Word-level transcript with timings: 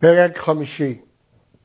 פרק 0.00 0.38
חמישי 0.38 1.00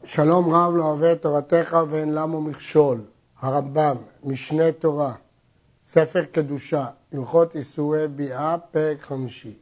שלום 0.05 0.53
רב 0.53 0.75
לא 0.75 0.83
אוהב 0.83 1.13
תורתך 1.13 1.77
ואין 1.89 2.15
למו 2.15 2.41
מכשול 2.41 3.01
הרמב"ם, 3.39 3.95
משנה 4.23 4.71
תורה, 4.71 5.13
ספר 5.85 6.23
קדושה, 6.31 6.85
הלכות 7.13 7.55
איסורי 7.55 8.07
ביאה, 8.07 8.57
פרק 8.71 9.01
חמישי. 9.01 9.57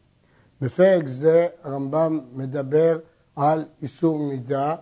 בפרק 0.62 1.08
זה 1.08 1.48
הרמב"ם 1.64 2.20
מדבר 2.34 3.00
על 3.36 3.66
איסור 3.82 4.20
נידה, 4.30 4.76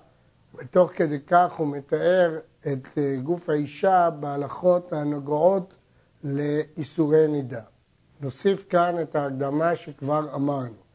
ותוך 0.56 0.92
כדי 0.96 1.20
כך 1.28 1.54
הוא 1.54 1.68
מתאר 1.68 2.40
את 2.68 2.88
גוף 3.24 3.50
האישה 3.50 4.10
בהלכות 4.10 4.94
הנוגעות 4.94 5.74
לאיסורי 6.24 7.28
נידה. 7.28 7.62
נוסיף 8.22 8.66
כאן 8.70 9.02
את 9.02 9.16
ההקדמה 9.16 9.76
שכבר 9.76 10.36
אמרנו. 10.36 10.89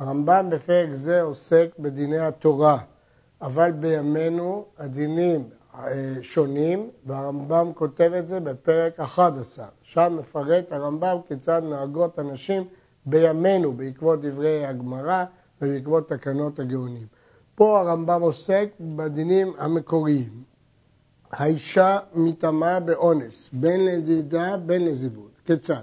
הרמב"ם 0.00 0.46
בפרק 0.50 0.92
זה 0.92 1.22
עוסק 1.22 1.68
בדיני 1.78 2.18
התורה, 2.18 2.78
אבל 3.42 3.72
בימינו 3.72 4.64
הדינים 4.78 5.48
אה, 5.74 6.14
שונים, 6.22 6.90
והרמב"ם 7.06 7.72
כותב 7.74 8.12
את 8.18 8.28
זה 8.28 8.40
בפרק 8.40 9.00
11. 9.00 9.66
שם 9.82 10.16
מפרט 10.18 10.72
הרמב"ם 10.72 11.16
כיצד 11.28 11.62
נוהגות 11.64 12.18
הנשים 12.18 12.64
בימינו, 13.06 13.72
בעקבות 13.72 14.20
דברי 14.20 14.66
הגמרא 14.66 15.24
ובעקבות 15.62 16.08
תקנות 16.08 16.58
הגאונים. 16.58 17.06
פה 17.54 17.80
הרמב"ם 17.80 18.22
עוסק 18.22 18.68
בדינים 18.80 19.52
המקוריים. 19.58 20.42
האישה 21.30 21.98
מטמאה 22.14 22.80
באונס, 22.80 23.50
בין 23.52 23.86
לדידה 23.86 24.56
בין 24.56 24.84
לזיוות. 24.84 25.40
כיצד? 25.44 25.82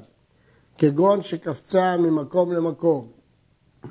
כגון 0.78 1.22
שקפצה 1.22 1.98
ממקום 1.98 2.52
למקום, 2.52 3.17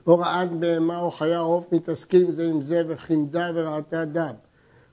או 0.06 0.18
רעת 0.18 0.52
בהמה 0.52 1.00
או 1.00 1.10
חיה 1.10 1.38
עוף 1.38 1.72
מתעסקים 1.72 2.32
זה 2.32 2.48
עם 2.48 2.62
זה 2.62 2.82
וחימדה 2.88 3.50
וראתה 3.54 4.04
דם. 4.04 4.34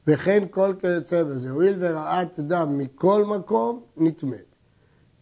וכן 0.08 0.44
כל 0.52 0.74
כיוצא 0.80 1.24
בזה. 1.24 1.50
הואיל 1.50 1.76
ורעת 1.80 2.40
דם 2.40 2.78
מכל 2.78 3.26
מקום, 3.26 3.82
נטמאת. 3.98 4.56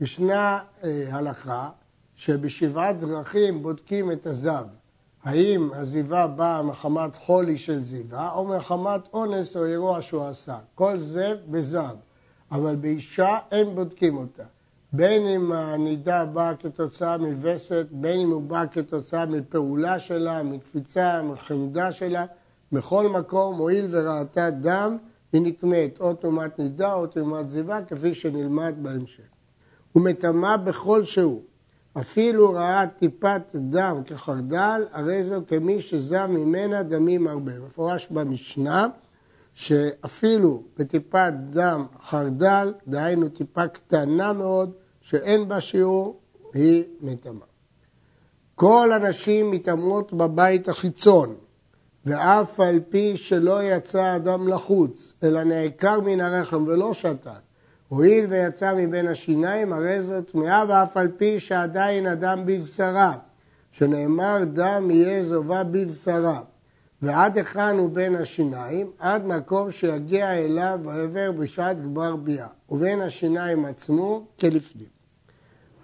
ישנה 0.02 0.60
אה, 0.84 1.08
הלכה 1.12 1.70
שבשבעת 2.16 3.00
דרכים 3.00 3.64
בודקים 3.64 4.12
את 4.12 4.28
הזב. 4.28 4.66
האם 5.24 5.70
הזיווה 5.74 6.28
באה 6.28 6.62
מחמת 6.62 7.16
חולי 7.16 7.58
של 7.58 7.82
זיווה 7.82 8.32
או 8.34 8.46
מחמת 8.46 9.02
אונס 9.14 9.56
או 9.56 9.66
אירוע 9.66 10.02
שהוא 10.02 10.28
עשה. 10.28 10.58
כל 10.76 11.00
זה 11.00 11.34
בזב, 11.50 11.96
אבל 12.52 12.76
באישה 12.76 13.38
אין 13.52 13.76
בודקים 13.76 14.18
אותה. 14.18 14.44
בין 14.94 15.28
אם 15.28 15.52
הנידה 15.52 16.26
באה 16.26 16.56
כתוצאה 16.56 17.18
מווסת, 17.18 17.88
בין 17.92 18.20
אם 18.20 18.30
הוא 18.30 18.42
בא 18.42 18.64
כתוצאה 18.72 19.26
מפעולה 19.26 20.00
שלה, 20.00 20.44
מקפיצה, 20.44 21.22
מחמדה 21.22 21.92
שלה, 21.92 22.26
בכל 22.72 23.10
מקום, 23.10 23.58
הואיל 23.58 23.86
וראתה 23.90 24.50
דם, 24.50 24.98
היא 25.34 25.42
נטמאת 25.46 26.00
או 26.00 26.14
טומאת 26.14 26.60
נידה 26.60 26.94
או 26.94 27.08
טומאת 27.08 27.50
זיווה, 27.50 27.82
כפי 27.86 28.14
שנלמד 28.14 28.76
בהמשך. 28.82 29.24
הוא 29.92 30.04
מטמא 30.04 30.58
בכל 30.58 31.04
שהוא. 31.04 31.42
אפילו 32.00 32.54
ראה 32.54 32.88
טיפת 32.88 33.42
דם 33.56 34.02
כחרדל, 34.06 34.86
הרי 34.92 35.24
זו 35.24 35.42
כמי 35.48 35.82
שזב 35.82 36.28
ממנה 36.30 36.84
דמים 36.84 37.28
הרבה. 37.28 37.60
מפורש 37.60 38.08
במשנה 38.12 38.88
שאפילו 39.54 40.64
בטיפת 40.78 41.34
דם 41.50 41.86
חרדל, 42.10 42.74
דהיינו 42.88 43.30
טיפה 43.30 43.68
קטנה 43.68 44.34
מאוד, 44.34 44.72
שאין 45.12 45.48
בה 45.48 45.62
שיעור, 45.62 46.20
היא 46.54 46.84
מטמאה. 47.02 47.48
כל 48.56 48.92
הנשים 48.92 49.52
מטמאות 49.52 50.14
בבית 50.14 50.70
החיצון, 50.70 51.36
ואף 52.06 52.60
על 52.60 52.80
פי 52.90 53.18
שלא 53.18 53.64
יצא 53.64 54.16
אדם 54.16 54.48
לחוץ, 54.48 55.14
אלא 55.24 55.44
נעקר 55.44 56.00
מן 56.00 56.22
הרחם 56.22 56.64
ולא 56.68 56.94
שתת, 56.94 57.30
הואיל 57.88 58.26
ויצא 58.30 58.74
מבין 58.78 59.08
השיניים, 59.08 59.74
הרי 59.74 60.02
זאת 60.02 60.32
טמאה, 60.32 60.64
ואף 60.68 60.98
על 60.98 61.08
פי 61.18 61.40
שעדיין 61.40 62.08
אדם 62.08 62.46
בבשרה, 62.46 63.14
שנאמר 63.72 64.38
דם 64.54 64.92
יהיה 64.92 65.24
זובה 65.24 65.64
בבשרה. 65.64 66.42
ועד 67.02 67.38
היכן 67.38 67.78
הוא 67.78 67.90
בין 67.90 68.16
השיניים? 68.16 68.92
עד 69.00 69.26
מקום 69.26 69.72
שיגיע 69.72 70.34
אליו 70.34 70.80
העבר 70.86 71.32
בשעת 71.32 71.82
גמר 71.82 72.16
ביאה, 72.16 72.48
ובין 72.70 73.02
השיניים 73.02 73.66
עצמו 73.66 74.26
כלפנים. 74.40 75.01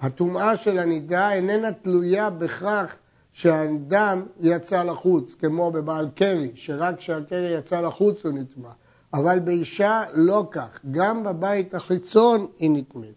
הטומאה 0.02 0.58
של 0.58 0.80
הנידה 0.80 1.34
איננה 1.34 1.72
תלויה 1.72 2.30
בכך 2.30 2.96
שהדם 3.34 4.24
יצא 4.42 4.84
לחוץ, 4.84 5.34
כמו 5.34 5.72
בבעל 5.72 6.08
קרי, 6.16 6.52
שרק 6.56 6.98
כשהקרי 6.98 7.58
יצא 7.58 7.82
לחוץ 7.82 8.26
הוא 8.26 8.34
נטמא. 8.34 8.70
אבל 9.14 9.40
באישה 9.40 10.04
לא 10.14 10.48
כך, 10.52 10.80
גם 10.92 11.24
בבית 11.24 11.76
החיצון 11.76 12.48
היא 12.60 12.72
נטמאת. 12.72 13.14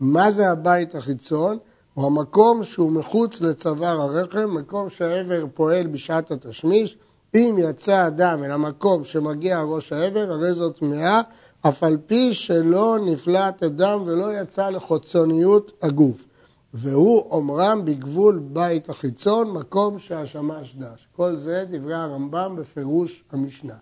מה 0.00 0.30
זה 0.30 0.50
הבית 0.50 0.94
החיצון? 0.94 1.58
הוא 1.94 2.06
המקום 2.06 2.64
שהוא 2.64 2.92
מחוץ 2.92 3.40
לצוואר 3.40 4.00
הרחם, 4.00 4.54
מקום 4.54 4.90
שהעבר 4.90 5.44
פועל 5.54 5.86
בשעת 5.86 6.30
התשמיש. 6.30 6.98
אם 7.34 7.56
יצא 7.58 8.06
אדם 8.06 8.44
אל 8.44 8.50
המקום 8.50 9.04
שמגיע 9.04 9.62
ראש 9.62 9.92
העבר, 9.92 10.32
הרי 10.32 10.52
זאת 10.52 10.78
טמאה, 10.78 11.20
אף 11.62 11.82
על 11.82 11.98
פי 12.06 12.34
שלא 12.34 12.98
נפלט 13.04 13.62
הדם 13.62 14.02
ולא 14.06 14.40
יצא 14.40 14.70
לחוצוניות 14.70 15.72
הגוף. 15.82 16.26
והוא 16.74 17.30
אומרם 17.30 17.84
בגבול 17.84 18.38
בית 18.38 18.88
החיצון, 18.88 19.50
מקום 19.50 19.98
שהשמש 19.98 20.74
דש. 20.78 21.08
כל 21.16 21.36
זה 21.36 21.64
דברי 21.70 21.94
הרמב"ם 21.94 22.56
בפירוש 22.58 23.24
המשנה. 23.32 23.74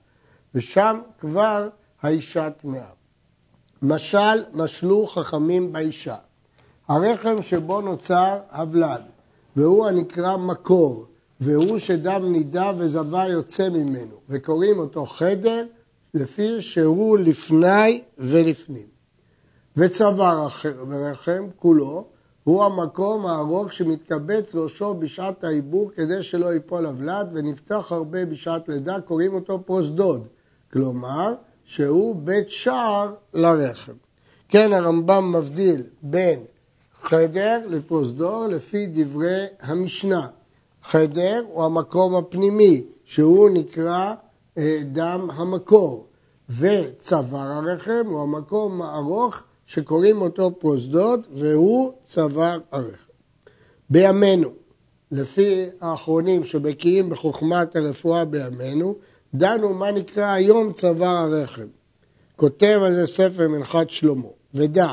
ושם 0.54 1.00
כבר 1.20 1.68
האישה 2.02 2.50
טמאה. 2.50 2.90
משל 3.82 4.44
משלו 4.52 5.06
חכמים 5.06 5.72
באישה. 5.72 6.16
הרחם 6.88 7.42
שבו 7.42 7.80
נוצר 7.80 8.38
הוולד, 8.52 9.02
והוא 9.56 9.86
הנקרא 9.86 10.36
מקור, 10.36 11.06
והוא 11.40 11.78
שדם 11.78 12.32
נידה 12.32 12.72
וזבה 12.78 13.28
יוצא 13.28 13.68
ממנו, 13.68 14.14
וקוראים 14.28 14.78
אותו 14.78 15.06
חדר 15.06 15.64
לפי 16.14 16.62
שהוא 16.62 17.18
לפני 17.18 18.02
ולפנים. 18.18 18.86
וצוואר 19.76 20.48
הרחם 20.90 21.46
כולו 21.56 22.06
הוא 22.44 22.64
המקום 22.64 23.26
הארוך 23.26 23.72
שמתקבץ 23.72 24.54
ראשו 24.54 24.94
בשעת 24.94 25.44
העיבור 25.44 25.90
כדי 25.96 26.22
שלא 26.22 26.54
ייפול 26.54 26.86
הוולד 26.86 27.30
ונפתח 27.32 27.92
הרבה 27.92 28.26
בשעת 28.26 28.68
לידה, 28.68 29.00
קוראים 29.00 29.34
אותו 29.34 29.62
פרוזדוד, 29.66 30.28
כלומר 30.72 31.34
שהוא 31.64 32.16
בית 32.16 32.50
שער 32.50 33.14
לרחם. 33.34 33.92
כן, 34.48 34.72
הרמב"ם 34.72 35.32
מבדיל 35.36 35.82
בין 36.02 36.40
חדר 37.02 37.60
לפרוזדור 37.68 38.46
לפי 38.46 38.86
דברי 38.86 39.44
המשנה. 39.60 40.26
חדר 40.84 41.44
הוא 41.52 41.64
המקום 41.64 42.16
הפנימי, 42.16 42.84
שהוא 43.04 43.50
נקרא 43.50 44.14
דם 44.84 45.28
המקור, 45.32 46.06
וצוואר 46.58 47.52
הרחם 47.52 48.06
הוא 48.06 48.22
המקום 48.22 48.82
הארוך 48.82 49.42
שקוראים 49.66 50.20
אותו 50.20 50.58
פרוזדוד, 50.58 51.26
והוא 51.34 51.92
צוואר 52.04 52.58
הרחם. 52.72 53.12
בימינו, 53.90 54.48
לפי 55.12 55.66
האחרונים 55.80 56.44
שבקיאים 56.44 57.10
בחוכמת 57.10 57.76
הרפואה 57.76 58.24
בימינו, 58.24 58.94
דנו 59.34 59.74
מה 59.74 59.90
נקרא 59.90 60.32
היום 60.32 60.72
צוואר 60.72 61.16
הרחם. 61.16 61.66
כותב 62.36 62.80
על 62.84 62.92
זה 62.92 63.06
ספר 63.06 63.48
מנחת 63.48 63.90
שלמה, 63.90 64.28
ודע, 64.54 64.92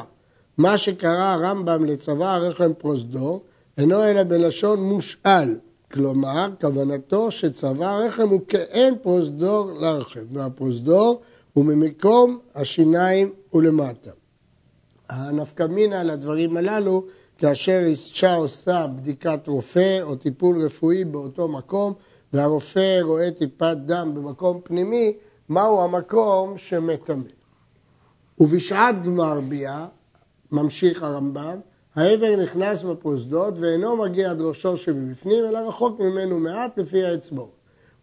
מה 0.58 0.78
שקרא 0.78 1.34
הרמב"ם 1.34 1.86
לצוואר 1.86 2.28
הרחם 2.28 2.74
פרוזדור, 2.74 3.44
אינו 3.78 4.04
אלא 4.04 4.24
בלשון 4.24 4.80
מושאל, 4.84 5.56
כלומר, 5.96 6.50
כוונתו 6.62 7.32
שצוואר 7.32 7.88
הרחם 7.88 8.30
הוא 8.30 8.42
כאין 8.48 8.96
פרוזדור 9.02 9.72
לרחם, 9.72 10.26
והפרוזדור 10.34 11.22
הוא 11.54 11.66
ממקום 11.66 12.40
השיניים 12.56 13.34
ולמטה. 13.54 14.12
הנפקמינה 15.10 16.04
לדברים 16.04 16.58
הללו, 16.58 17.06
כאשר 17.38 17.82
אישה 17.86 18.36
עושה 18.36 18.88
בדיקת 18.88 19.48
רופא 19.48 20.02
או 20.02 20.16
טיפול 20.16 20.62
רפואי 20.62 21.06
באותו 21.06 21.48
מקום, 21.48 21.94
והרופא 22.34 23.00
רואה 23.02 23.32
טיפת 23.32 23.78
דם 23.86 24.12
במקום 24.16 24.62
פנימי, 24.64 25.14
מהו 25.50 25.84
המקום 25.84 26.58
שמטמא. 26.58 27.24
ובשעת 28.40 29.04
גמר 29.04 29.40
ביאה, 29.40 29.86
ממשיך 30.52 31.04
הרמב"ם, 31.04 31.60
העבר 31.96 32.36
נכנס 32.44 32.82
בפרוזדות 32.82 33.60
ואינו 33.60 33.98
מגיע 33.98 34.32
עד 34.32 34.42
ראשו 34.42 34.78
שבפנים, 34.78 35.46
אלא 35.46 35.60
רחוק 35.60 36.00
ממנו 36.00 36.40
מעט 36.40 36.78
לפי 36.78 37.04
האצבעות. 37.04 37.56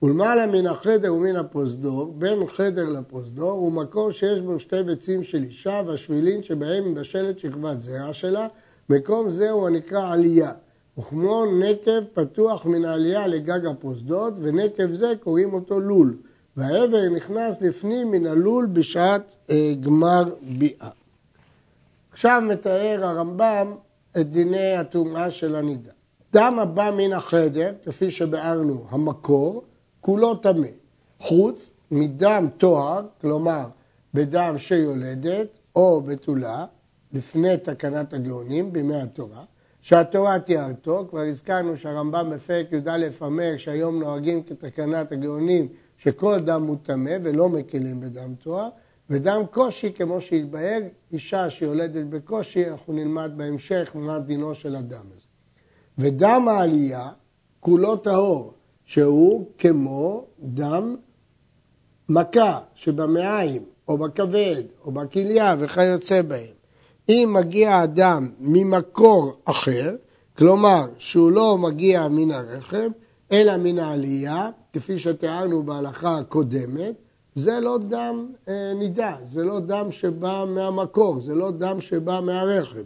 ולמעלה 0.03 0.47
מן 0.47 0.67
החדר 0.67 1.15
ומן 1.15 1.37
הפרוזדור, 1.37 2.15
בין 2.19 2.47
חדר 2.47 2.89
לפרוזדור, 2.89 3.51
הוא 3.51 3.73
מקום 3.73 4.13
שיש 4.13 4.41
בו 4.41 4.59
שתי 4.59 4.83
ביצים 4.83 5.23
של 5.23 5.43
אישה 5.43 5.83
והשבילין 5.87 6.43
שבהם 6.43 6.93
מבשלת 6.93 7.39
שכבת 7.39 7.81
זרע 7.81 8.13
שלה, 8.13 8.49
מקום 8.91 9.31
זה 9.31 9.51
הוא 9.51 9.67
הנקרא 9.67 10.13
עלייה, 10.13 10.53
וכמו 10.99 11.45
נקב 11.61 12.05
פתוח 12.15 12.67
מן 12.67 12.85
העלייה 12.85 13.27
לגג 13.27 13.67
הפרוזדות, 13.67 14.35
ונקב 14.43 14.91
זה 14.91 15.13
קוראים 15.21 15.55
אותו 15.55 15.81
לול. 15.81 16.17
והעבר 16.57 17.09
נכנס 17.09 17.61
לפנים 17.61 18.11
מן 18.11 18.27
הלול 18.27 18.67
בשעת 18.67 19.37
אה, 19.51 19.75
גמר 19.81 20.25
ביאה. 20.59 21.02
עכשיו 22.13 22.43
מתאר 22.49 23.05
הרמב"ם 23.05 23.75
את 24.21 24.31
דיני 24.31 24.77
הטומאה 24.77 25.31
של 25.31 25.57
הנידה. 25.57 25.91
דם 26.33 26.59
הבא 26.59 26.91
מן 26.97 27.13
החדר, 27.13 27.73
כפי 27.85 28.11
שביארנו, 28.11 28.85
המקור, 28.91 29.63
כולו 30.01 30.35
טמא. 30.35 30.67
חוץ 31.21 31.71
מדם 31.91 32.49
תואר, 32.59 33.07
כלומר 33.21 33.67
בדם 34.15 34.55
שיולדת 34.59 35.59
או 35.77 36.01
בתולה, 36.01 36.65
לפני 37.13 37.57
תקנת 37.57 38.13
הגאונים, 38.13 38.73
בימי 38.73 38.97
התורה, 38.97 39.45
שהתורה 39.81 40.39
תיארתו, 40.39 41.07
כבר 41.11 41.21
הזכרנו 41.21 41.77
שהרמב"ם 41.77 42.31
בפרק 42.35 42.73
י"א 42.73 43.09
אומר 43.21 43.57
שהיום 43.57 43.99
נוהגים 43.99 44.43
כתקנת 44.43 45.13
הגאונים 45.13 45.69
שכל 45.97 46.41
דם 46.41 46.63
הוא 46.63 46.77
טמא 46.83 47.17
ולא 47.23 47.49
מקלים 47.49 48.01
בדם 48.01 48.35
תואר, 48.43 48.69
ודם 49.11 49.43
קושי, 49.51 49.93
כמו 49.93 50.21
שהתבהר, 50.21 50.81
אישה 51.13 51.51
שיולדת 51.51 52.07
בקושי, 52.07 52.71
אנחנו 52.71 52.93
נלמד 52.93 53.33
בהמשך 53.37 53.91
מה 53.95 54.19
דינו 54.19 54.55
של 54.55 54.77
הדם 54.77 55.05
הזה. 55.17 55.27
ודם 55.99 56.47
העלייה 56.49 57.11
כולו 57.61 57.97
טהור, 57.97 58.55
שהוא 58.85 59.47
כמו 59.59 60.27
דם 60.41 60.97
מכה 62.09 62.61
שבמעיים, 62.75 63.65
או 63.89 63.99
בכבד, 63.99 64.63
או 64.85 64.93
בכליה 64.93 65.55
וכיוצא 65.59 66.23
בהם. 66.23 66.55
אם 67.09 67.31
מגיע 67.33 67.79
הדם 67.79 68.31
ממקור 68.41 69.33
אחר, 69.45 69.95
כלומר 70.39 70.87
שהוא 70.99 71.31
לא 71.31 71.59
מגיע 71.59 72.09
מן 72.09 72.31
הרחם, 72.31 72.89
אלא 73.33 73.57
מן 73.57 73.79
העלייה, 73.79 74.51
כפי 74.73 74.99
שתיארנו 74.99 75.63
בהלכה 75.63 76.19
הקודמת, 76.19 76.95
זה 77.35 77.61
לא 77.61 77.79
דם 77.79 78.27
אה, 78.49 78.73
נידה, 78.75 79.17
זה 79.25 79.45
לא 79.45 79.61
דם 79.61 79.87
שבא 79.91 80.45
מהמקור, 80.49 81.23
זה 81.23 81.35
לא 81.35 81.51
דם 81.51 81.81
שבא 81.81 82.21
מהרחם. 82.21 82.83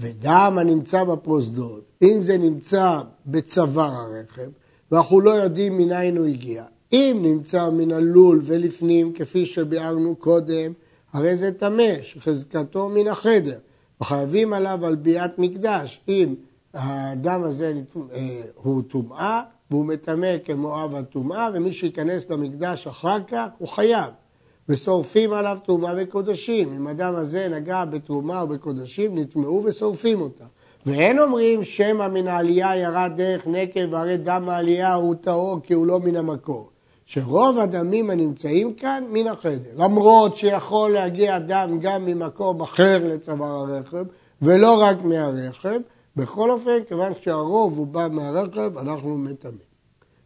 ודם 0.00 0.56
הנמצא 0.60 1.04
בפרוזדות, 1.04 1.84
אם 2.02 2.18
זה 2.22 2.38
נמצא 2.38 3.00
בצוואר 3.26 3.94
הרחם, 3.94 4.50
ואנחנו 4.92 5.20
לא 5.20 5.30
יודעים 5.30 5.78
מניין 5.78 6.16
הוא 6.16 6.26
הגיע, 6.26 6.64
אם 6.92 7.18
נמצא 7.22 7.70
מן 7.70 7.92
הלול 7.92 8.40
ולפנים, 8.44 9.12
כפי 9.12 9.46
שביארנו 9.46 10.16
קודם, 10.16 10.72
הרי 11.12 11.36
זה 11.36 11.52
טמא, 11.52 12.02
שחזקתו 12.02 12.88
מן 12.88 13.08
החדר, 13.08 13.58
וחייבים 14.00 14.52
עליו 14.52 14.86
על 14.86 14.96
ביאת 14.96 15.38
מקדש, 15.38 16.00
אם 16.08 16.34
הדם 16.74 17.42
הזה 17.44 17.80
אה, 18.12 18.42
הוא 18.54 18.82
טומאה, 18.82 19.42
והוא 19.70 19.86
מטמא 19.86 20.34
כמו 20.44 20.84
אב 20.84 20.94
הטומאה, 20.94 21.48
ומי 21.54 21.72
שייכנס 21.72 22.30
למקדש 22.30 22.86
אחר 22.86 23.18
כך 23.28 23.46
הוא 23.58 23.68
חייב. 23.68 24.10
ושורפים 24.68 25.32
עליו 25.32 25.58
תרומה 25.64 25.92
וקודשים. 25.96 26.72
אם 26.76 26.86
הדם 26.86 27.14
הזה 27.16 27.48
נגע 27.48 27.84
בתרומה 27.84 28.40
או 28.40 28.46
בקודשים, 28.46 29.18
נטמעו 29.18 29.62
ושורפים 29.64 30.20
אותה. 30.20 30.44
ואין 30.86 31.18
אומרים 31.18 31.64
שמא 31.64 32.08
מן 32.08 32.28
העלייה 32.28 32.76
ירד 32.76 33.12
דרך 33.16 33.46
נקב, 33.46 33.80
והרי 33.90 34.16
דם 34.16 34.48
העלייה 34.48 34.94
הוא 34.94 35.14
טהור 35.14 35.60
כי 35.62 35.74
הוא 35.74 35.86
לא 35.86 36.00
מן 36.00 36.16
המקור. 36.16 36.70
שרוב 37.06 37.58
הדמים 37.58 38.10
הנמצאים 38.10 38.74
כאן 38.74 39.04
מן 39.10 39.26
החדר. 39.26 39.70
למרות 39.76 40.36
שיכול 40.36 40.90
להגיע 40.90 41.38
דם 41.38 41.78
גם 41.80 42.06
ממקום 42.06 42.60
אחר 42.60 42.98
לצוואר 43.04 43.48
הרחם, 43.48 44.02
ולא 44.42 44.82
רק 44.82 44.96
מהרחם, 45.04 45.80
בכל 46.20 46.50
אופן, 46.50 46.84
כיוון 46.88 47.12
שהרוב 47.20 47.78
הוא 47.78 47.86
בא 47.86 48.08
מהרחם, 48.10 48.78
אנחנו 48.78 49.18
מטמאים. 49.18 49.58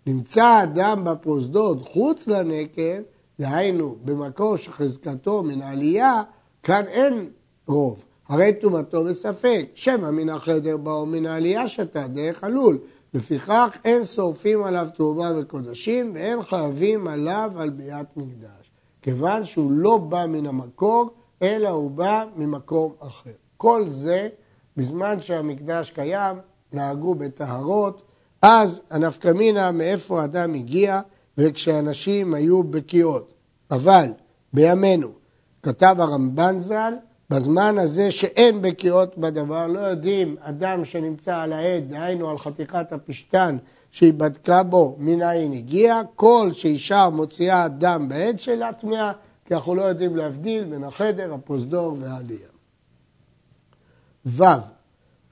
נמצא 0.07 0.45
הדם 0.45 1.03
בפרוזדות 1.05 1.89
חוץ 1.89 2.27
לנקב, 2.27 3.01
דהיינו 3.41 3.97
במקור 4.05 4.57
שחזקתו 4.57 5.43
מן 5.43 5.63
העלייה, 5.63 6.23
כאן 6.63 6.85
אין 6.87 7.31
רוב. 7.67 8.05
הרי 8.29 8.53
טומאתו 8.61 9.05
בספק, 9.05 9.67
שמא 9.75 10.11
מן 10.11 10.29
החדר 10.29 10.77
באו 10.77 11.07
מן 11.07 11.27
העלייה 11.27 11.69
שתה 11.69 12.07
דרך 12.07 12.45
הלול. 12.45 12.79
לפיכך 13.15 13.77
אין 13.85 14.05
שורפים 14.05 14.63
עליו 14.63 14.89
תרומה 14.95 15.33
וקודשים 15.39 16.11
ואין 16.15 16.43
חייבים 16.43 17.09
עליו 17.09 17.53
על 17.57 17.71
ביאת 17.71 18.17
מקדש. 18.17 18.71
כיוון 19.03 19.45
שהוא 19.45 19.73
לא 19.73 19.97
בא 19.97 20.27
מן 20.29 20.47
המקור, 20.47 21.11
אלא 21.43 21.69
הוא 21.69 21.91
בא 21.91 22.25
ממקום 22.37 22.93
אחר. 23.01 23.31
כל 23.57 23.85
זה 23.89 24.29
בזמן 24.77 25.21
שהמקדש 25.21 25.91
קיים, 25.91 26.37
נהגו 26.73 27.15
בטהרות, 27.15 28.03
אז 28.43 28.81
הנפקמינה 28.91 29.71
מאיפה 29.71 30.21
האדם 30.21 30.55
הגיע 30.55 31.01
וכשאנשים 31.39 32.35
היו 32.35 32.63
בקיאות. 32.63 33.33
אבל 33.71 34.07
בימינו, 34.53 35.09
כתב 35.63 35.97
הרמב"ן 35.99 36.61
ז"ל, 36.61 36.95
בזמן 37.31 37.79
הזה 37.79 38.11
שאין 38.11 38.63
בקיאות 38.63 39.19
בדבר, 39.19 39.67
לא 39.67 39.81
יודעים 39.81 40.37
אדם 40.41 40.85
שנמצא 40.85 41.37
על 41.37 41.53
העד, 41.53 41.89
דהיינו 41.89 42.31
על 42.31 42.39
חתיכת 42.39 42.93
הפשתן 42.93 43.57
שהיא 43.91 44.13
בדקה 44.13 44.63
בו 44.63 44.97
מנין 44.99 45.53
הגיע, 45.53 46.01
כל 46.15 46.51
שאישה 46.53 47.09
מוציאה 47.09 47.69
דם 47.69 48.07
בעד 48.09 48.39
שלה 48.39 48.73
טמאה, 48.73 49.13
כי 49.45 49.55
אנחנו 49.55 49.75
לא 49.75 49.83
יודעים 49.83 50.17
להבדיל 50.17 50.65
בין 50.65 50.85
החדר, 50.85 51.35
הפרוזדור 51.35 51.97
והעלייה. 52.01 52.54
ו. 54.27 54.45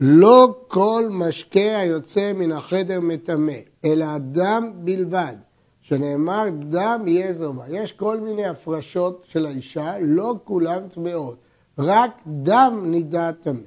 לא 0.00 0.54
כל 0.68 1.08
משקה 1.10 1.78
היוצא 1.78 2.32
מן 2.32 2.52
החדר 2.52 3.00
מטמא, 3.00 3.52
אלא 3.84 4.04
הדם 4.04 4.70
בלבד, 4.74 5.36
שנאמר 5.80 6.44
דם 6.68 7.04
יהיה 7.06 7.32
זרוע. 7.32 7.64
יש 7.68 7.92
כל 7.92 8.20
מיני 8.20 8.46
הפרשות 8.46 9.24
של 9.28 9.46
האישה, 9.46 9.94
לא 10.00 10.34
כולן 10.44 10.88
טמאות, 10.88 11.36
רק 11.78 12.10
דם 12.26 12.82
נידה 12.86 13.32
טמא. 13.32 13.60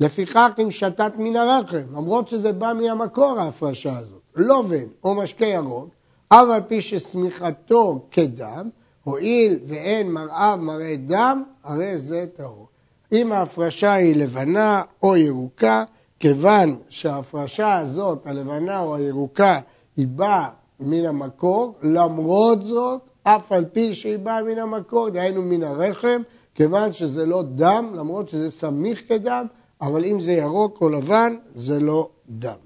לפיכך 0.00 0.50
אם 0.62 0.70
שתת 0.70 1.12
מן 1.18 1.36
הרחם, 1.36 1.82
למרות 1.92 2.28
שזה 2.28 2.52
בא 2.52 2.72
מהמקור 2.80 3.40
ההפרשה 3.40 3.98
הזאת, 3.98 4.22
לובן 4.36 4.86
או 5.04 5.14
משקה 5.14 5.46
ירוק, 5.46 5.88
אף 6.28 6.48
על 6.50 6.60
פי 6.68 6.80
ששמיכתו 6.80 8.06
כדם, 8.10 8.68
הואיל 9.04 9.58
ואין 9.64 10.12
מראה 10.12 10.56
מראה 10.56 10.94
דם, 11.06 11.42
הרי 11.64 11.98
זה 11.98 12.26
טהור. 12.36 12.68
אם 13.12 13.32
ההפרשה 13.32 13.92
היא 13.92 14.16
לבנה 14.16 14.82
או 15.02 15.16
ירוקה, 15.16 15.84
כיוון 16.20 16.76
שההפרשה 16.88 17.78
הזאת, 17.78 18.26
הלבנה 18.26 18.80
או 18.80 18.96
הירוקה, 18.96 19.60
היא 19.96 20.06
באה 20.06 20.48
מן 20.80 21.04
המקור, 21.04 21.74
למרות 21.82 22.64
זאת, 22.64 23.00
אף 23.22 23.52
על 23.52 23.64
פי 23.72 23.94
שהיא 23.94 24.18
באה 24.18 24.42
מן 24.42 24.58
המקור, 24.58 25.08
דהיינו 25.08 25.42
מן 25.42 25.62
הרחם, 25.62 26.22
כיוון 26.54 26.92
שזה 26.92 27.26
לא 27.26 27.42
דם, 27.42 27.92
למרות 27.94 28.28
שזה 28.28 28.50
סמיך 28.50 29.02
כדם, 29.08 29.46
אבל 29.80 30.04
אם 30.04 30.20
זה 30.20 30.32
ירוק 30.32 30.78
או 30.80 30.88
לבן, 30.88 31.36
זה 31.54 31.80
לא 31.80 32.08
דם. 32.28 32.56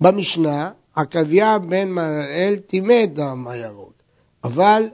במשנה, 0.00 0.70
עקביה 0.94 1.58
בן 1.58 1.88
מנהל 1.88 2.56
טימא 2.56 3.06
דם 3.06 3.46
הירוק, 3.48 3.92
אבל 4.44 4.88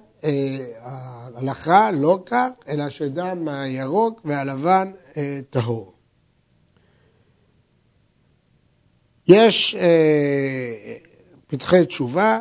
ההלכה 0.80 1.90
לא 1.90 2.18
כך, 2.26 2.48
אלא 2.68 2.88
שדם 2.88 3.48
הירוק 3.48 4.20
והלבן 4.24 4.92
אה, 5.16 5.40
טהור. 5.50 5.92
יש 9.28 9.74
אה, 9.74 10.96
פתחי 11.46 11.86
תשובה 11.86 12.40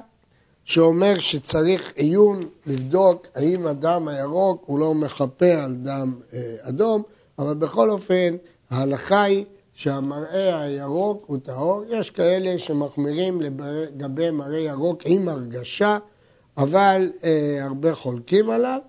שאומר 0.65 1.19
שצריך 1.19 1.93
עיון 1.95 2.39
לבדוק 2.65 3.27
האם 3.36 3.67
הדם 3.67 4.07
הירוק 4.07 4.63
הוא 4.65 4.79
לא 4.79 4.93
מחפה 4.93 5.53
על 5.63 5.75
דם 5.75 6.19
אדום, 6.62 7.03
אבל 7.39 7.53
בכל 7.53 7.89
אופן 7.89 8.36
ההלכה 8.69 9.24
היא 9.24 9.45
שהמראה 9.74 10.62
הירוק 10.62 11.24
הוא 11.27 11.38
טהור. 11.43 11.83
יש 11.89 12.09
כאלה 12.09 12.59
שמחמירים 12.59 13.41
לגבי 13.41 14.31
מראה 14.31 14.59
ירוק 14.59 15.01
עם 15.05 15.29
הרגשה, 15.29 15.98
אבל 16.58 17.12
אה, 17.24 17.65
הרבה 17.65 17.96
חולקים 17.96 18.50
עליו. 18.50 18.79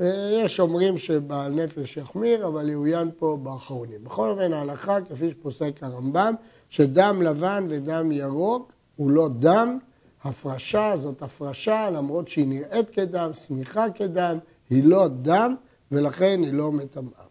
אה, 0.00 0.40
יש 0.44 0.60
אומרים 0.60 0.98
שבעל 0.98 1.52
נפש 1.52 1.96
יחמיר, 1.96 2.46
אבל 2.46 2.70
יעוין 2.70 3.10
פה 3.18 3.38
באחרונים. 3.42 4.04
בכל 4.04 4.28
אופן 4.28 4.52
ההלכה, 4.52 4.98
כפי 5.00 5.30
שפוסק 5.30 5.72
הרמב"ם, 5.80 6.34
שדם 6.68 7.22
לבן 7.22 7.66
ודם 7.70 8.12
ירוק 8.12 8.72
הוא 8.96 9.10
לא 9.10 9.28
דם, 9.38 9.78
הפרשה 10.24 10.96
זאת 10.96 11.22
הפרשה, 11.22 11.90
למרות 11.90 12.28
שהיא 12.28 12.46
נראית 12.46 12.90
כדם, 12.90 13.30
שמיכה 13.32 13.90
כדם, 13.90 14.38
היא 14.70 14.84
לא 14.84 15.08
דם, 15.08 15.54
ולכן 15.92 16.40
היא 16.42 16.52
לא 16.52 16.72
מטמאה. 16.72 17.24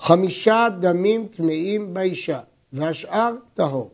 חמישה 0.00 0.68
דמים 0.80 1.26
טמאים 1.26 1.94
באישה, 1.94 2.40
והשאר 2.72 3.34
טהור. 3.54 3.90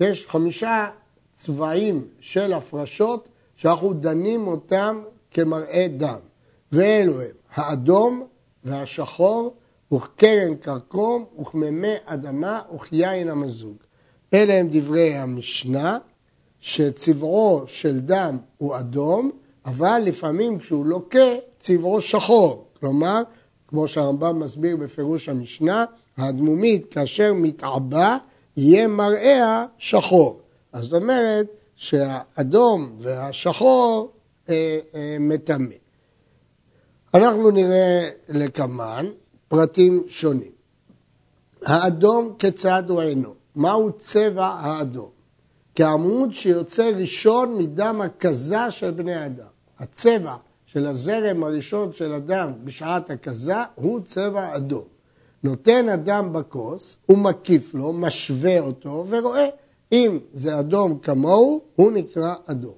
יש 0.00 0.26
חמישה 0.26 0.90
צבעים 1.34 2.06
של 2.20 2.52
הפרשות 2.52 3.28
שאנחנו 3.62 3.92
דנים 3.92 4.46
אותם 4.46 5.02
כמראה 5.30 5.86
דם, 5.96 6.18
ואלו 6.72 7.20
הם 7.20 7.28
האדום 7.54 8.26
והשחור 8.64 9.54
וכקרן 9.92 10.56
כרכום, 10.62 11.24
וכממי 11.40 11.94
אדמה, 12.04 12.60
וכיין 12.74 13.28
המזוג. 13.28 13.76
אלה 14.34 14.54
הם 14.54 14.68
דברי 14.70 15.14
המשנה, 15.14 15.98
שצבעו 16.60 17.62
של 17.66 18.00
דם 18.00 18.38
הוא 18.58 18.78
אדום, 18.78 19.30
אבל 19.66 20.02
לפעמים 20.04 20.58
כשהוא 20.58 20.86
לוקה, 20.86 21.28
צבעו 21.60 22.00
שחור. 22.00 22.66
כלומר, 22.80 23.22
כמו 23.68 23.88
שהרמב"ם 23.88 24.40
מסביר 24.40 24.76
בפירוש 24.76 25.28
המשנה, 25.28 25.84
האדמומית 26.16 26.92
כאשר 26.92 27.32
מתעבה, 27.34 28.18
יהיה 28.56 28.86
מראיה 28.88 29.66
שחור. 29.78 30.40
אז 30.72 30.84
זאת 30.84 31.02
אומרת 31.02 31.46
שהאדום 31.82 32.96
והשחור 33.00 34.12
אה, 34.48 34.78
אה, 34.94 35.16
מטמא. 35.20 35.74
אנחנו 37.14 37.50
נראה 37.50 38.08
לקמן 38.28 39.06
פרטים 39.48 40.04
שונים. 40.08 40.52
האדום 41.64 42.34
כיצד 42.38 42.82
הוא 42.88 43.02
אינו? 43.02 43.34
מהו 43.56 43.92
צבע 43.92 44.46
האדום? 44.46 45.10
כעמוד 45.74 46.32
שיוצא 46.32 46.90
ראשון 46.96 47.58
מדם 47.58 48.00
הכזה 48.04 48.70
של 48.70 48.90
בני 48.90 49.26
אדם. 49.26 49.52
הצבע 49.78 50.36
של 50.66 50.86
הזרם 50.86 51.44
הראשון 51.44 51.92
של 51.92 52.12
הדם 52.12 52.52
בשעת 52.64 53.10
הכזה 53.10 53.56
הוא 53.74 54.00
צבע 54.00 54.56
אדום. 54.56 54.84
נותן 55.42 55.88
הדם 55.88 56.28
בכוס, 56.32 56.96
הוא 57.06 57.18
מקיף 57.18 57.74
לו, 57.74 57.92
משווה 57.92 58.60
אותו 58.60 59.06
ורואה 59.08 59.48
אם 59.92 60.18
זה 60.32 60.58
אדום 60.58 60.98
כמוהו, 60.98 61.60
הוא 61.76 61.92
נקרא 61.92 62.34
אדום. 62.46 62.74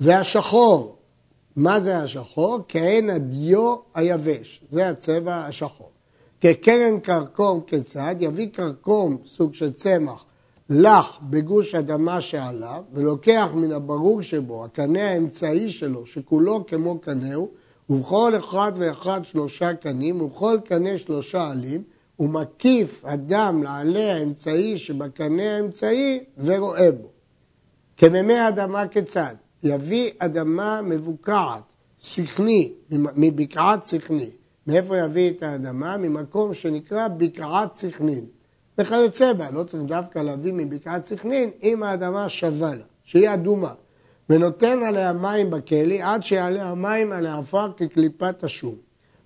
והשחור, 0.00 0.96
מה 1.56 1.80
זה 1.80 1.98
השחור? 1.98 2.58
כעין 2.68 3.10
הדיו 3.10 3.76
היבש, 3.94 4.62
זה 4.70 4.88
הצבע 4.88 5.34
השחור. 5.34 5.90
כקרן 6.40 7.00
כרכום 7.00 7.60
כיצד? 7.66 8.14
יביא 8.20 8.48
כרכום, 8.52 9.16
סוג 9.26 9.54
של 9.54 9.72
צמח, 9.72 10.24
לח 10.70 11.18
בגוש 11.22 11.74
אדמה 11.74 12.20
שעליו, 12.20 12.82
ולוקח 12.92 13.48
מן 13.54 13.72
הברור 13.72 14.22
שבו, 14.22 14.64
הקנה 14.64 15.10
האמצעי 15.10 15.70
שלו, 15.70 16.06
שכולו 16.06 16.66
כמו 16.66 16.98
קנהו, 16.98 17.48
ובכל 17.90 18.32
אחד 18.38 18.72
ואחד 18.74 19.20
שלושה 19.24 19.74
קנים, 19.74 20.20
ובכל 20.20 20.58
קנה 20.64 20.98
שלושה 20.98 21.50
עלים, 21.50 21.82
הוא 22.16 22.28
מקיף 22.28 23.04
אדם 23.04 23.62
לעלה 23.62 24.14
האמצעי 24.14 24.78
שבקנה 24.78 25.56
האמצעי 25.56 26.24
ורואה 26.38 26.92
בו. 26.92 27.08
כמימי 27.96 28.48
אדמה 28.48 28.88
כיצד? 28.88 29.34
יביא 29.62 30.10
אדמה 30.18 30.82
מבוקעת, 30.82 31.62
שכני, 31.98 32.72
מבקעת 32.90 33.86
שכני. 33.86 34.30
מאיפה 34.66 34.98
יביא 34.98 35.30
את 35.30 35.42
האדמה? 35.42 35.96
ממקום 35.96 36.54
שנקרא 36.54 37.08
בקעת 37.08 37.74
סכנין. 37.74 38.24
וכיוצא 38.78 39.32
בה, 39.32 39.50
לא 39.50 39.64
צריך 39.64 39.82
דווקא 39.82 40.18
להביא 40.18 40.52
מבקעת 40.52 41.06
סכנין, 41.06 41.50
אם 41.62 41.82
האדמה 41.82 42.28
שווה 42.28 42.74
לה, 42.74 42.84
שהיא 43.04 43.34
אדומה. 43.34 43.72
ונותן 44.30 44.82
עליה 44.82 45.12
מים 45.12 45.50
בכלי 45.50 46.02
עד 46.02 46.22
שיעלה 46.22 46.70
המים 46.70 47.12
על 47.12 47.26
העפר 47.26 47.72
כקליפת 47.76 48.44
השום. 48.44 48.74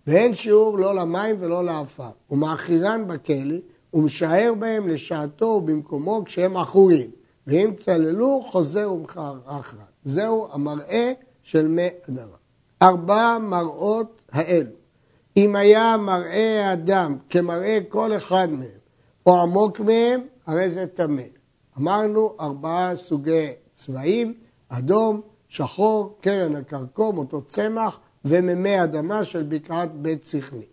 ואין 0.08 0.34
שיעור 0.34 0.78
לא 0.78 0.94
למים 0.94 1.36
ולא 1.38 1.64
לעפר. 1.64 2.10
ומאכירן 2.30 3.04
בכלי 3.06 3.60
ומשער 3.94 4.54
בהם 4.58 4.88
לשעתו 4.88 5.44
ובמקומו 5.44 6.22
כשהם 6.24 6.56
עכורים. 6.56 7.10
ואם 7.46 7.70
צללו, 7.80 8.42
חוזר 8.46 8.92
ומאכרן. 8.92 9.84
זהו 10.04 10.48
המראה 10.52 11.12
של 11.42 11.68
מי 11.68 11.88
אדמה. 12.08 12.36
ארבע 12.82 13.38
מראות 13.38 14.22
האלו. 14.32 14.70
אם 15.36 15.56
היה 15.56 15.96
מראה 15.96 16.68
האדם 16.70 17.16
כמראה 17.30 17.78
כל 17.88 18.16
אחד 18.16 18.48
מהם, 18.50 18.68
או 19.26 19.40
עמוק 19.40 19.80
מהם, 19.80 20.20
הרי 20.46 20.70
זה 20.70 20.86
טמא. 20.86 21.22
אמרנו 21.78 22.34
ארבעה 22.40 22.96
סוגי 22.96 23.48
צבעים, 23.74 24.34
אדום, 24.68 25.20
שחור, 25.48 26.18
קרן 26.20 26.56
הכרכום, 26.56 27.18
אותו 27.18 27.42
צמח, 27.42 28.00
ומימי 28.25 28.82
אדמה 28.82 29.25
של 29.25 29.42
בקעת 29.42 29.94
בית 29.94 30.22
צכני. 30.22 30.66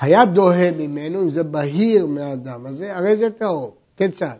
היה 0.00 0.24
דוהה 0.24 0.70
ממנו, 0.70 1.22
אם 1.22 1.30
זה 1.30 1.42
בהיר 1.42 2.06
מהאדם 2.06 2.66
הזה, 2.66 2.96
הרי 2.96 3.16
זה 3.16 3.30
טהור. 3.30 3.76
כיצד? 3.96 4.36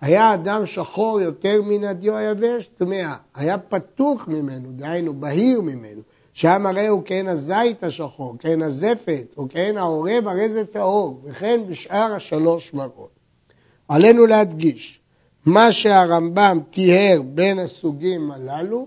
היה 0.00 0.34
אדם 0.34 0.66
שחור 0.66 1.20
יותר 1.20 1.62
מן 1.62 1.84
הדיו 1.84 2.16
היבש, 2.16 2.66
טמאה. 2.66 3.16
היה 3.34 3.58
פתוח 3.58 4.28
ממנו, 4.28 4.68
דהיינו, 4.72 5.14
בהיר 5.14 5.60
ממנו, 5.60 6.00
שהיה 6.32 6.58
מראה 6.58 6.88
הוא 6.88 7.02
כעין 7.04 7.28
הזית 7.28 7.84
השחור, 7.84 8.36
כעין 8.38 8.62
הזפת, 8.62 9.34
או 9.36 9.46
כעין 9.50 9.78
העורב, 9.78 10.28
הרי 10.28 10.48
זה 10.48 10.64
טהור, 10.64 11.20
וכן 11.24 11.60
בשאר 11.68 12.12
השלוש 12.16 12.74
מראות. 12.74 13.10
עלינו 13.88 14.26
להדגיש, 14.26 15.00
מה 15.46 15.72
שהרמב"ם 15.72 16.60
טיהר 16.70 17.22
בין 17.22 17.58
הסוגים 17.58 18.30
הללו, 18.30 18.86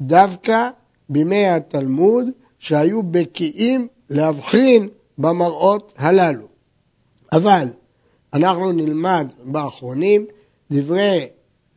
דווקא 0.00 0.70
בימי 1.08 1.46
התלמוד 1.46 2.26
שהיו 2.58 3.02
בקיאים 3.02 3.88
להבחין 4.10 4.88
במראות 5.18 5.92
הללו. 5.96 6.46
אבל 7.32 7.68
אנחנו 8.34 8.72
נלמד 8.72 9.32
באחרונים 9.44 10.26
דברי, 10.70 11.28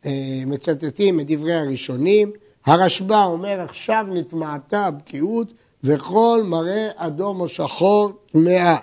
אה, 0.06 0.42
מצטטים 0.46 1.20
את 1.20 1.26
דברי 1.26 1.54
הראשונים, 1.54 2.32
הרשב"א 2.66 3.24
אומר 3.24 3.60
עכשיו 3.60 4.06
נטמעתה 4.08 4.86
הבקיאות 4.86 5.52
וכל 5.84 6.42
מראה 6.44 6.88
אדום 6.96 7.40
או 7.40 7.48
שחור 7.48 8.10
טמאה. 8.32 8.76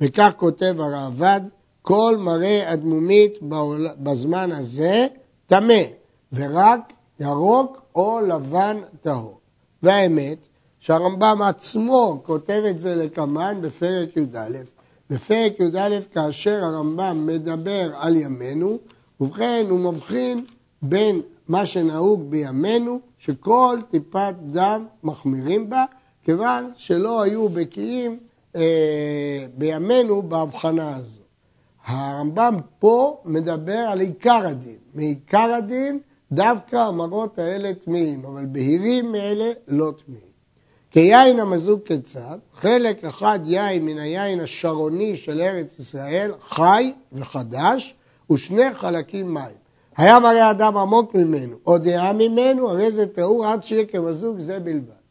וכך 0.00 0.30
כותב 0.36 0.74
הראב"ד, 0.78 1.40
כל 1.82 2.16
מראה 2.18 2.72
אדמומית 2.72 3.38
בזמן 3.98 4.52
הזה 4.52 5.06
טמא, 5.46 5.82
ורק 6.32 6.92
ירוק 7.20 7.82
או 7.94 8.20
לבן 8.20 8.76
טהור. 9.00 9.41
והאמת 9.82 10.48
שהרמב"ם 10.80 11.42
עצמו 11.42 12.22
כותב 12.26 12.62
את 12.70 12.78
זה 12.78 12.96
לקמן 12.96 13.58
בפרק 13.60 14.16
י"א. 14.16 14.58
בפרק 15.10 15.60
י"א 15.60 15.98
כאשר 16.14 16.64
הרמב"ם 16.64 17.26
מדבר 17.26 17.90
על 17.98 18.16
ימינו, 18.16 18.78
ובכן 19.20 19.66
הוא 19.68 19.92
מבחין 19.92 20.44
בין 20.82 21.20
מה 21.48 21.66
שנהוג 21.66 22.30
בימינו, 22.30 23.00
שכל 23.18 23.78
טיפת 23.90 24.34
דם 24.50 24.86
מחמירים 25.02 25.70
בה, 25.70 25.84
כיוון 26.24 26.70
שלא 26.76 27.22
היו 27.22 27.48
בקיאים 27.48 28.18
אה, 28.56 29.46
בימינו 29.56 30.22
בהבחנה 30.22 30.96
הזו. 30.96 31.20
הרמב"ם 31.86 32.56
פה 32.78 33.20
מדבר 33.24 33.78
על 33.78 34.00
עיקר 34.00 34.46
הדין. 34.46 34.76
מעיקר 34.94 35.54
הדין 35.58 35.98
דווקא 36.32 36.76
המראות 36.76 37.38
האלה 37.38 37.74
טמאים, 37.74 38.24
אבל 38.24 38.46
בהירים 38.46 39.12
מאלה 39.12 39.52
לא 39.68 39.92
טמאים. 40.04 40.32
כיין 40.90 41.40
המזוג 41.40 41.80
כיצד, 41.84 42.38
חלק 42.54 43.04
אחד 43.04 43.38
יין 43.44 43.84
מן 43.84 43.98
היין 43.98 44.40
השרוני 44.40 45.16
של 45.16 45.40
ארץ 45.40 45.78
ישראל, 45.78 46.32
חי 46.40 46.92
וחדש, 47.12 47.94
ושני 48.32 48.74
חלקים 48.74 49.34
מים. 49.34 49.62
היה 49.96 50.20
מראה 50.20 50.50
אדם 50.50 50.76
עמוק 50.76 51.14
ממנו, 51.14 51.56
או 51.66 51.78
דעה 51.78 52.12
ממנו, 52.12 52.70
הרי 52.70 52.90
זה 52.90 53.06
תיאור 53.06 53.46
עד 53.46 53.64
שיהיה 53.64 53.86
כמזוג 53.86 54.40
זה 54.40 54.58
בלבד. 54.58 55.02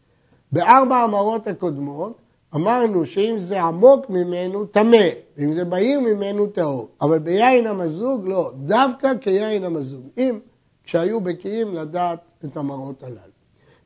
בארבע 0.51 0.97
המראות 0.97 1.47
הקודמות 1.47 2.17
אמרנו 2.55 3.05
שאם 3.05 3.35
זה 3.39 3.61
עמוק 3.61 4.09
ממנו, 4.09 4.65
טמא, 4.65 5.07
ואם 5.37 5.53
זה 5.53 5.65
בהיר 5.65 5.99
ממנו, 5.99 6.47
טהור. 6.47 6.87
אבל 7.01 7.19
ביין 7.19 7.67
המזוג, 7.67 8.27
לא, 8.27 8.51
דווקא 8.55 9.11
כיין 9.21 9.63
המזוג. 9.63 10.01
אם 10.17 10.39
כשהיו 10.83 11.21
בקיאים 11.21 11.75
לדעת 11.75 12.19
את 12.45 12.57
המראות 12.57 13.03
הללו. 13.03 13.31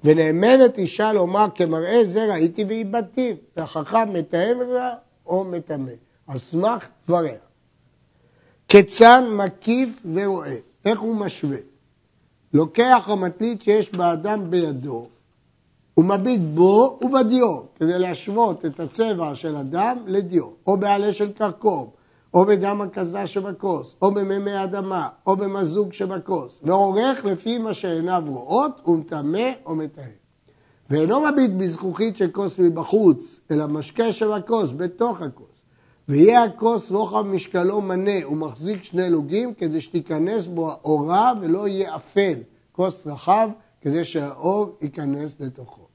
ונאמנת 0.03 0.77
אישה 0.77 1.13
לומר 1.13 1.45
כמראה 1.55 2.05
זה 2.05 2.25
ראיתי 2.25 2.63
ואיבדתי, 2.63 3.35
והחכם 3.57 4.13
מתאם 4.13 4.61
לה 4.61 4.93
או 5.25 5.43
מטמא, 5.43 5.91
על 6.27 6.37
סמך 6.37 6.87
דבריה. 7.07 7.39
כצאן 8.69 9.23
מקיף 9.37 10.01
ורואה, 10.13 10.55
איך 10.85 10.99
הוא 10.99 11.15
משווה? 11.15 11.57
לוקח 12.53 13.09
המטלית 13.11 13.61
שיש 13.61 13.91
באדם 13.91 14.49
בידו, 14.49 15.07
ומביט 15.97 16.41
בו 16.53 16.99
ובדיו, 17.01 17.61
כדי 17.75 17.99
להשוות 17.99 18.65
את 18.65 18.79
הצבע 18.79 19.35
של 19.35 19.55
הדם 19.55 19.97
לדיו, 20.07 20.49
או 20.67 20.77
בעלה 20.77 21.13
של 21.13 21.33
כרכום, 21.33 21.89
או 22.35 22.45
בדם 22.45 22.81
הכזה 22.81 23.27
שבכוס, 23.27 23.95
או 24.01 24.11
במימי 24.11 24.63
אדמה, 24.63 25.07
או 25.27 25.35
במזוג 25.35 25.93
שבכוס, 25.93 26.59
ועורך 26.63 27.25
לפי 27.25 27.57
מה 27.57 27.73
שעיניו 27.73 28.23
רואות, 28.27 28.81
ומטמא 28.87 29.51
או 29.65 29.75
מטהר. 29.75 30.03
ואינו 30.89 31.21
מביט 31.21 31.51
בזכוכית 31.57 32.17
של 32.17 32.31
כוס 32.31 32.59
מבחוץ, 32.59 33.39
אלא 33.51 33.67
משקה 33.67 34.11
של 34.11 34.33
הכוס, 34.33 34.69
בתוך 34.77 35.21
הכוס. 35.21 35.61
ויהיה 36.09 36.43
הכוס 36.43 36.91
רוחב 36.91 37.21
משקלו 37.21 37.81
מנה, 37.81 38.27
ומחזיק 38.29 38.83
שני 38.83 39.09
לוגים, 39.09 39.53
כדי 39.53 39.81
שתיכנס 39.81 40.45
בו 40.45 40.71
האורה 40.71 41.33
ולא 41.41 41.67
יהיה 41.67 41.95
אפל. 41.95 42.33
כוס 42.71 43.07
רחב, 43.07 43.49
כדי 43.81 44.03
שהאור 44.03 44.77
ייכנס 44.81 45.35
לתוכו. 45.39 45.87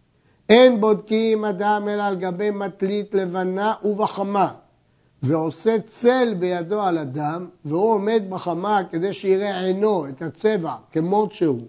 אין 0.49 0.81
בודקים 0.81 1.45
אדם 1.45 1.89
אלא 1.89 2.03
על 2.03 2.17
גבי 2.17 2.51
מטלית 2.51 3.15
לבנה 3.15 3.75
ובחמה, 3.85 4.53
ועושה 5.23 5.77
צל 5.87 6.35
בידו 6.39 6.83
על 6.83 6.99
הדם, 6.99 7.47
והוא 7.65 7.93
עומד 7.93 8.23
בחמה 8.29 8.81
כדי 8.91 9.13
שיראה 9.13 9.61
עינו 9.61 10.09
את 10.09 10.23
הצבע 10.23 10.75
כמות 10.93 11.33
שהוא, 11.33 11.67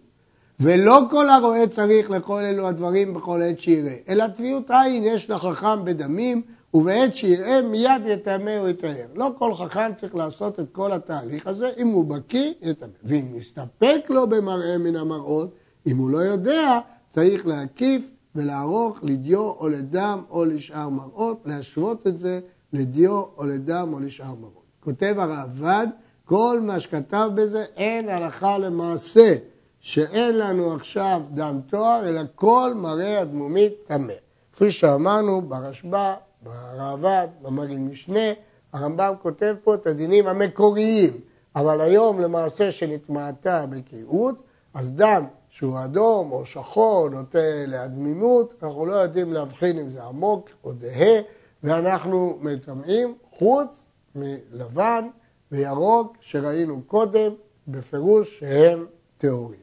ולא 0.59 0.99
כל 1.09 1.29
הרואה 1.29 1.67
צריך 1.67 2.09
לכל 2.09 2.39
אלו 2.39 2.67
הדברים 2.67 3.13
בכל 3.13 3.41
עת 3.41 3.59
שיראה, 3.59 3.95
אלא 4.09 4.27
טביעות 4.27 4.71
עין 4.71 5.03
יש 5.03 5.29
לחכם 5.29 5.85
בדמים, 5.85 6.41
ובעת 6.73 7.15
שיראה 7.15 7.61
מיד 7.61 8.01
יטמא 8.05 8.57
או 8.59 8.67
יטהר. 8.69 9.05
לא 9.15 9.31
כל 9.37 9.53
חכם 9.53 9.91
צריך 9.95 10.15
לעשות 10.15 10.59
את 10.59 10.65
כל 10.71 10.91
התהליך 10.91 11.47
הזה, 11.47 11.69
אם 11.77 11.87
הוא 11.87 12.05
בקיא, 12.05 12.53
יטמא. 12.61 12.89
ואם 13.03 13.25
מסתפק 13.37 13.99
לו 14.09 14.27
במראה 14.27 14.77
מן 14.77 14.95
המראות, 14.95 15.55
אם 15.87 15.97
הוא 15.97 16.09
לא 16.09 16.17
יודע, 16.17 16.79
צריך 17.09 17.47
להקיף 17.47 18.11
ולערוך 18.35 18.99
לדיו 19.03 19.51
או 19.51 19.69
לדם 19.69 20.21
או 20.29 20.45
לשאר 20.45 20.89
מראות, 20.89 21.41
להשוות 21.45 22.07
את 22.07 22.17
זה 22.17 22.39
לדיו 22.73 23.23
או 23.37 23.43
לדם 23.43 23.89
או 23.93 23.99
לשאר 23.99 24.35
מראות. 24.35 24.63
כותב 24.79 25.15
הרעב"ד, 25.17 25.87
כל 26.25 26.59
מה 26.61 26.79
שכתב 26.79 27.29
בזה 27.35 27.65
אין 27.75 28.09
הלכה 28.09 28.57
למעשה, 28.57 29.35
שאין 29.79 30.37
לנו 30.37 30.73
עכשיו 30.73 31.21
דם 31.33 31.59
תואר, 31.69 32.09
אלא 32.09 32.21
כל 32.35 32.73
מראה 32.75 33.21
הדמומית 33.21 33.73
טמא. 33.87 34.13
כפי 34.53 34.71
שאמרנו 34.71 35.41
ברשב"א, 35.41 36.13
ברעב"ד, 36.41 37.27
במגיד 37.41 37.79
משנה, 37.79 38.29
הרמב"ם 38.73 39.13
כותב 39.21 39.55
פה 39.63 39.75
את 39.75 39.87
הדינים 39.87 40.27
המקוריים, 40.27 41.13
אבל 41.55 41.81
היום 41.81 42.19
למעשה 42.19 42.71
שנטמעתה 42.71 43.65
בקיאות, 43.65 44.35
אז 44.73 44.91
דם 44.91 45.25
שהוא 45.49 45.79
אדום 45.85 46.31
או 46.31 46.45
שחור, 46.45 47.09
נוטה 47.09 47.65
להדמימות, 47.67 48.53
אנחנו 48.63 48.85
לא 48.85 48.95
יודעים 48.95 49.33
להבחין 49.33 49.79
אם 49.79 49.89
זה 49.89 50.03
עמוק 50.03 50.49
או 50.63 50.73
דהה, 50.73 51.21
ואנחנו 51.63 52.39
מטמאים 52.41 53.15
חוץ 53.37 53.83
מלבן 54.15 55.07
וירוק 55.51 56.17
שראינו 56.21 56.81
קודם, 56.87 57.31
בפירוש 57.67 58.39
שהם 58.39 58.85
טהורים. 59.17 59.59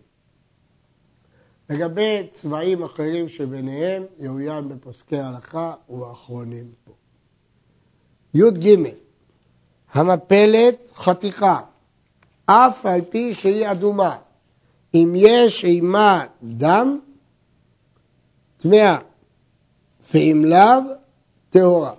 לגבי 1.70 2.28
צבעים 2.32 2.82
אחרים 2.82 3.28
שביניהם, 3.28 4.02
יאוין 4.18 4.68
בפוסקי 4.68 5.18
ההלכה 5.18 5.74
ובאחרונים 5.88 6.72
פה. 6.84 6.92
י"ג 8.34 8.92
המפלת 9.92 10.90
חתיכה, 10.94 11.60
אף 12.46 12.86
על 12.86 13.00
פי 13.00 13.34
שהיא 13.34 13.70
אדומה, 13.70 14.16
אם 14.94 15.12
יש 15.16 15.64
עימה 15.64 16.24
דם, 16.42 17.00
טמאה, 18.56 18.98
ואם 20.14 20.42
לאו, 20.46 20.94
טהורה. 21.50 21.92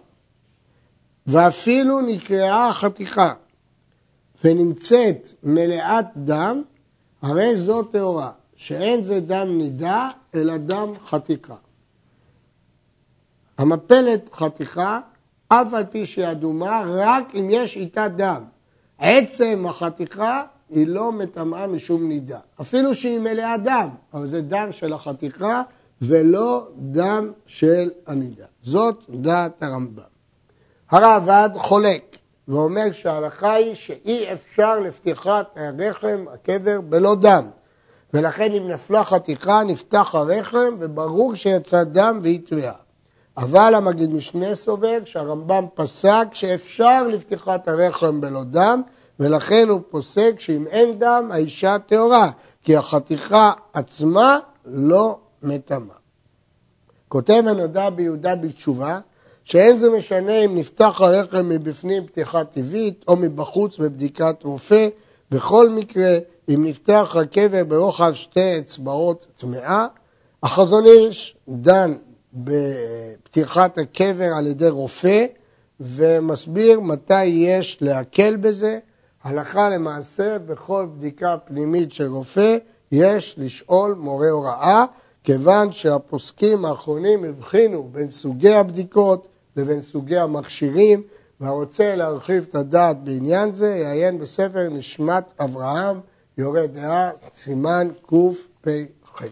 ואפילו 1.28 2.02
נקראה 2.02 2.74
חתיכה 2.74 3.34
ונמצאת 4.44 5.30
מלאת 5.44 6.06
דם, 6.16 6.62
הרי 7.22 7.56
זו 7.56 7.84
טהורה, 7.84 8.32
שאין 8.56 9.04
זה 9.04 9.20
דם 9.20 9.48
נידה, 9.58 10.10
אלא 10.36 10.58
דם 10.58 10.94
חתיכה. 11.06 11.56
המפלת 13.58 14.30
חתיכה, 14.34 15.00
אף 15.48 15.74
על 15.74 15.86
פי 15.86 16.06
שהיא 16.06 16.32
אדומה, 16.32 16.84
רק 16.88 17.36
אם 17.36 17.48
יש 17.52 17.76
איתה 17.76 18.08
דם. 18.08 18.44
עצם 18.98 19.66
החתיכה 19.70 20.44
היא 20.70 20.88
לא 20.88 21.12
מטמאה 21.12 21.68
משום 21.68 22.08
נידה. 22.08 22.40
אפילו 22.62 22.96
שהיא 22.96 23.20
מלאה 23.20 23.58
דם, 23.58 23.90
אבל 24.14 24.28
זה 24.28 24.42
דם 24.42 24.70
של 24.72 24.94
החתיכה 24.94 25.62
ולא 26.02 26.68
דם 26.78 27.32
של 27.46 27.90
הנידה. 28.08 28.46
זאת 28.70 29.04
דעת 29.10 29.64
הרמב"ם. 29.64 30.04
הרעב"ד 30.92 31.50
חולק 31.58 32.18
ואומר 32.48 32.92
שההלכה 32.92 33.54
היא 33.54 33.76
שאי 33.76 34.34
אפשר 34.34 34.80
לפתיחת 34.80 35.48
הרחם, 35.56 36.26
הקבר, 36.34 36.82
בלא 36.82 37.16
דם. 37.16 37.50
ולכן 38.14 38.54
אם 38.54 38.68
נפלה 38.68 39.04
חתיכה 39.04 39.64
נפתח 39.64 40.16
הרחם 40.16 40.76
וברור 40.80 41.36
שיצא 41.36 41.84
דם 41.84 42.20
והיא 42.24 42.40
טמאה. 42.46 42.74
אבל 43.38 43.74
המגיד 43.76 44.14
משנה 44.14 44.56
סובר 44.56 44.98
שהרמב"ם 45.06 45.66
פסק 45.74 46.28
שאפשר 46.34 47.08
לפתיחת 47.08 47.68
הרחם 47.68 48.22
בלא 48.22 48.44
דם 48.44 48.82
ולכן 49.20 49.66
הוא 49.70 49.82
פוסק 49.90 50.36
שאם 50.40 50.68
אין 50.68 51.00
דם 51.00 51.30
האישה 51.34 51.78
טהורה 51.80 52.30
כי 52.64 52.78
החתיכה 52.78 53.52
עצמה 53.74 54.40
לא 54.66 55.18
מטמאה. 55.44 55.99
כותב 57.10 57.44
הנודע 57.48 57.90
ביהודה 57.90 58.36
בתשובה 58.36 59.00
שאין 59.44 59.78
זה 59.78 59.90
משנה 59.90 60.46
אם 60.46 60.58
נפתח 60.58 61.02
הרחם 61.02 61.50
מבפנים 61.50 62.08
פתיחה 62.08 62.44
טבעית 62.44 63.04
או 63.08 63.16
מבחוץ 63.16 63.78
בבדיקת 63.78 64.36
רופא, 64.44 64.88
בכל 65.32 65.70
מקרה 65.70 66.18
אם 66.50 66.66
נפתח 66.66 67.16
הקבר 67.20 67.64
ברוחב 67.64 68.14
שתי 68.14 68.60
אצבעות 68.60 69.28
טמאה, 69.36 69.86
החזון 70.44 70.86
איש 70.86 71.36
דן 71.50 71.94
בפתיחת 72.34 73.78
הקבר 73.78 74.34
על 74.38 74.48
ידי 74.48 74.70
רופא 74.70 75.26
ומסביר 75.80 76.80
מתי 76.80 77.24
יש 77.26 77.78
להקל 77.82 78.36
בזה. 78.36 78.80
הלכה 79.24 79.70
למעשה 79.70 80.40
בכל 80.40 80.88
בדיקה 80.98 81.38
פנימית 81.46 81.94
של 81.94 82.08
רופא 82.08 82.58
יש 82.92 83.36
לשאול 83.38 83.96
מורה 84.00 84.30
הוראה 84.30 84.86
כיוון 85.30 85.72
שהפוסקים 85.72 86.66
האחרונים 86.66 87.24
הבחינו 87.24 87.84
בין 87.92 88.12
סוגי 88.12 88.54
הבדיקות 88.54 89.28
לבין 89.56 89.82
סוגי 89.82 90.18
המכשירים, 90.18 91.04
והרוצה 91.40 91.96
להרחיב 91.96 92.46
את 92.50 92.56
הדעת 92.56 93.04
בעניין 93.04 93.52
זה, 93.54 93.68
יעיין 93.68 94.20
בספר 94.20 94.70
נשמת 94.70 95.34
אברהם, 95.40 96.00
יורה 96.38 96.68
דעה, 96.68 97.10
סימן 97.34 97.88
קפ"ח. 98.06 99.24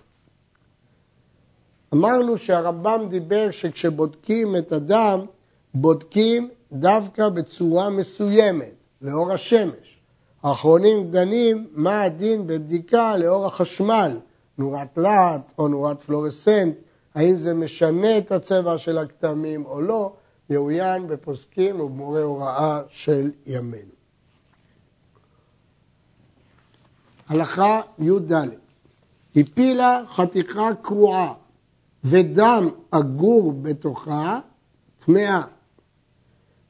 אמרנו 1.93 2.37
שהרמב"ם 2.37 3.05
דיבר 3.09 3.51
שכשבודקים 3.51 4.55
את 4.55 4.71
הדם, 4.71 5.25
בודקים 5.73 6.49
דווקא 6.71 7.29
בצורה 7.29 7.89
מסוימת, 7.89 8.73
לאור 9.01 9.31
השמש. 9.31 9.99
האחרונים 10.43 11.11
דנים 11.11 11.67
מה 11.71 12.01
הדין 12.01 12.47
בבדיקה 12.47 13.17
לאור 13.17 13.45
החשמל, 13.45 14.17
נורת 14.57 14.97
להט 14.97 15.51
או 15.59 15.67
נורת 15.67 16.01
פלורסנט, 16.01 16.79
האם 17.15 17.37
זה 17.37 17.53
משנה 17.53 18.17
את 18.17 18.31
הצבע 18.31 18.77
של 18.77 18.97
הכתמים 18.97 19.65
או 19.65 19.81
לא, 19.81 20.13
יאוין 20.49 21.07
בפוסקים 21.07 21.79
ובמורי 21.79 22.21
הוראה 22.21 22.81
של 22.89 23.31
ימינו. 23.45 23.91
הלכה 27.27 27.81
י"ד 27.99 28.31
הפילה 29.35 30.01
חתיכה 30.07 30.69
קרועה 30.81 31.33
ודם 32.03 32.69
אגור 32.91 33.53
בתוכה 33.61 34.39
טמאה. 35.05 35.41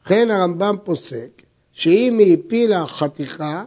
לכן 0.06 0.32
הרמב"ם 0.32 0.76
פוסק 0.84 1.42
שאם 1.72 2.18
היא 2.20 2.38
הפילה 2.38 2.88
חתיכה 2.88 3.64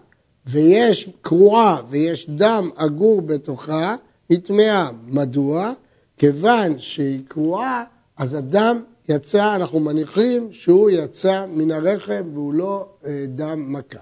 ויש 0.47 1.11
קרועה 1.23 1.83
ויש 1.89 2.31
דם 2.31 2.71
אגור 2.77 3.23
בתוכה, 3.23 3.97
היא 4.31 4.41
טמאה. 4.41 4.91
מדוע? 5.07 5.73
כיוון 6.19 6.79
שהיא 6.79 7.21
קרועה, 7.29 7.85
אז 8.17 8.35
הדם 8.35 8.83
יצא, 9.09 9.55
אנחנו 9.57 9.81
מניחים 9.81 10.49
שהוא 10.53 10.91
יצא 10.91 11.45
מן 11.49 11.71
הרחם 11.71 12.23
והוא 12.35 12.55
לא 12.55 12.89
אה, 13.07 13.25
דם 13.29 13.73
מכה. 13.73 13.99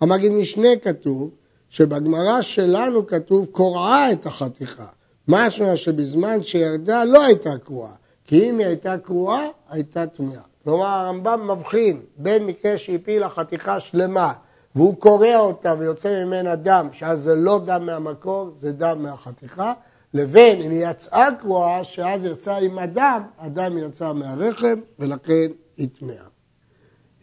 המגיד 0.00 0.32
משנה 0.32 0.68
כתוב 0.82 1.30
שבגמרא 1.70 2.42
שלנו 2.42 3.06
כתוב 3.06 3.46
קורעה 3.46 4.12
את 4.12 4.26
החתיכה. 4.26 4.86
משמע 5.28 5.76
שבזמן 5.76 6.42
שירדה 6.42 7.04
לא 7.04 7.24
הייתה 7.24 7.58
קרועה, 7.58 7.92
כי 8.24 8.50
אם 8.50 8.58
היא 8.58 8.66
הייתה 8.66 8.98
קרועה, 8.98 9.46
הייתה 9.70 10.06
טמאה. 10.06 10.40
כלומר 10.64 10.86
הרמב"ם 10.86 11.50
מבחין 11.50 12.00
בין 12.16 12.46
מקרה 12.46 12.78
שהפילה 12.78 13.28
חתיכה 13.28 13.80
שלמה 13.80 14.32
והוא 14.74 14.96
קורע 14.96 15.36
אותה 15.36 15.74
ויוצא 15.78 16.24
ממנה 16.24 16.56
דם, 16.56 16.88
שאז 16.92 17.22
זה 17.22 17.34
לא 17.34 17.60
דם 17.64 17.86
מהמקור, 17.86 18.50
זה 18.60 18.72
דם 18.72 19.02
מהחתיכה, 19.02 19.72
לבין 20.14 20.62
אם 20.62 20.70
היא 20.70 20.86
יצאה 20.90 21.28
קרועה, 21.40 21.84
שאז 21.84 22.24
יצא 22.24 22.56
עם 22.56 22.78
הדם, 22.78 23.22
הדם 23.38 23.78
יצא 23.78 24.12
מהרחם 24.12 24.80
ולכן 24.98 25.50
היא 25.76 25.88
טמאה. 25.98 26.24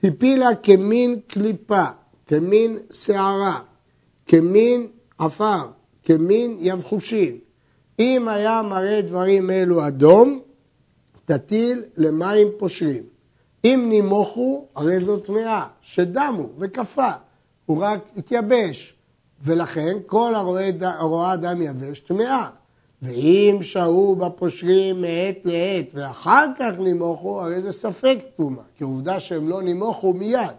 הפילה 0.03 0.55
כמין 0.63 1.19
קליפה, 1.27 1.83
כמין 2.27 2.77
שערה, 2.91 3.59
כמין 4.25 4.87
עפר, 5.17 5.67
כמין 6.03 6.57
יבחושין. 6.59 7.37
אם 7.99 8.27
היה 8.27 8.61
מראה 8.61 9.01
דברים 9.01 9.49
אלו 9.51 9.87
אדום, 9.87 10.39
תטיל 11.25 11.83
למים 11.97 12.47
פושרים. 12.57 13.03
אם 13.65 13.85
נימוכו, 13.89 14.67
הרי 14.75 14.99
זו 14.99 15.17
טמאה, 15.17 15.67
שדמו 15.81 16.49
וקפא, 16.59 17.11
הוא 17.65 17.83
רק 17.83 17.99
התייבש, 18.17 18.93
ולכן 19.43 19.97
כל 20.05 20.35
הרואה 20.81 21.35
דם 21.35 21.61
יבש 21.61 21.99
טמאה. 21.99 22.47
ואם 23.01 23.59
שהו 23.61 24.15
בפושרים 24.15 25.01
מעת 25.01 25.37
לעת 25.45 25.91
ואחר 25.93 26.45
כך 26.59 26.71
נימוכו, 26.79 27.41
הרי 27.41 27.61
זה 27.61 27.71
ספק 27.71 28.17
טומאה, 28.35 28.63
כי 28.77 28.83
עובדה 28.83 29.19
שהם 29.19 29.49
לא 29.49 29.61
נימוכו 29.61 30.13
מיד. 30.13 30.55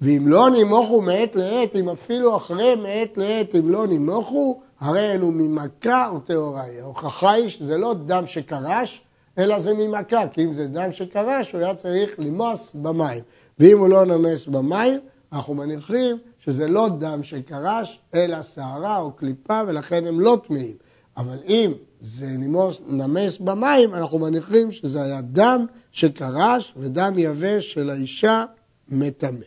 ואם 0.00 0.28
לא 0.28 0.50
נימוכו 0.50 1.00
מעת 1.00 1.36
לעת, 1.36 1.76
אם 1.76 1.88
אפילו 1.88 2.36
אחרי 2.36 2.74
מעת 2.74 3.16
לעת, 3.16 3.54
אם 3.54 3.70
לא 3.70 3.86
נימוכו, 3.86 4.60
הרי 4.80 5.12
אלו 5.12 5.30
ממכה 5.30 6.08
או 6.08 6.20
טהוראי. 6.20 6.80
ההוכחה 6.80 7.32
היא 7.32 7.48
שזה 7.48 7.78
לא 7.78 7.94
דם 8.06 8.24
שקרש, 8.26 9.02
אלא 9.38 9.58
זה 9.58 9.74
ממכה, 9.74 10.28
כי 10.28 10.44
אם 10.44 10.52
זה 10.52 10.66
דם 10.66 10.92
שקרש, 10.92 11.52
הוא 11.52 11.60
היה 11.60 11.74
צריך 11.74 12.14
למוס 12.18 12.72
במים. 12.74 13.22
ואם 13.58 13.78
הוא 13.78 13.88
לא 13.88 14.04
נמס 14.04 14.46
במים, 14.46 15.00
אנחנו 15.36 15.54
מניחים 15.54 16.16
שזה 16.38 16.68
לא 16.68 16.88
דם 16.98 17.22
שקרש, 17.22 18.00
אלא 18.14 18.42
שערה 18.42 18.98
או 18.98 19.12
קליפה, 19.12 19.60
ולכן 19.66 20.06
הם 20.06 20.20
לא 20.20 20.40
טמאים. 20.46 20.76
אבל 21.16 21.38
אם 21.48 21.72
זה 22.00 22.26
נמוס, 22.38 22.80
נמס 22.86 23.38
במים, 23.38 23.94
אנחנו 23.94 24.18
מניחים 24.18 24.72
שזה 24.72 25.02
היה 25.02 25.20
דם 25.20 25.66
שקרש 25.92 26.74
ודם 26.76 27.14
יבש 27.16 27.72
של 27.72 27.90
האישה 27.90 28.44
מטמא. 28.88 29.46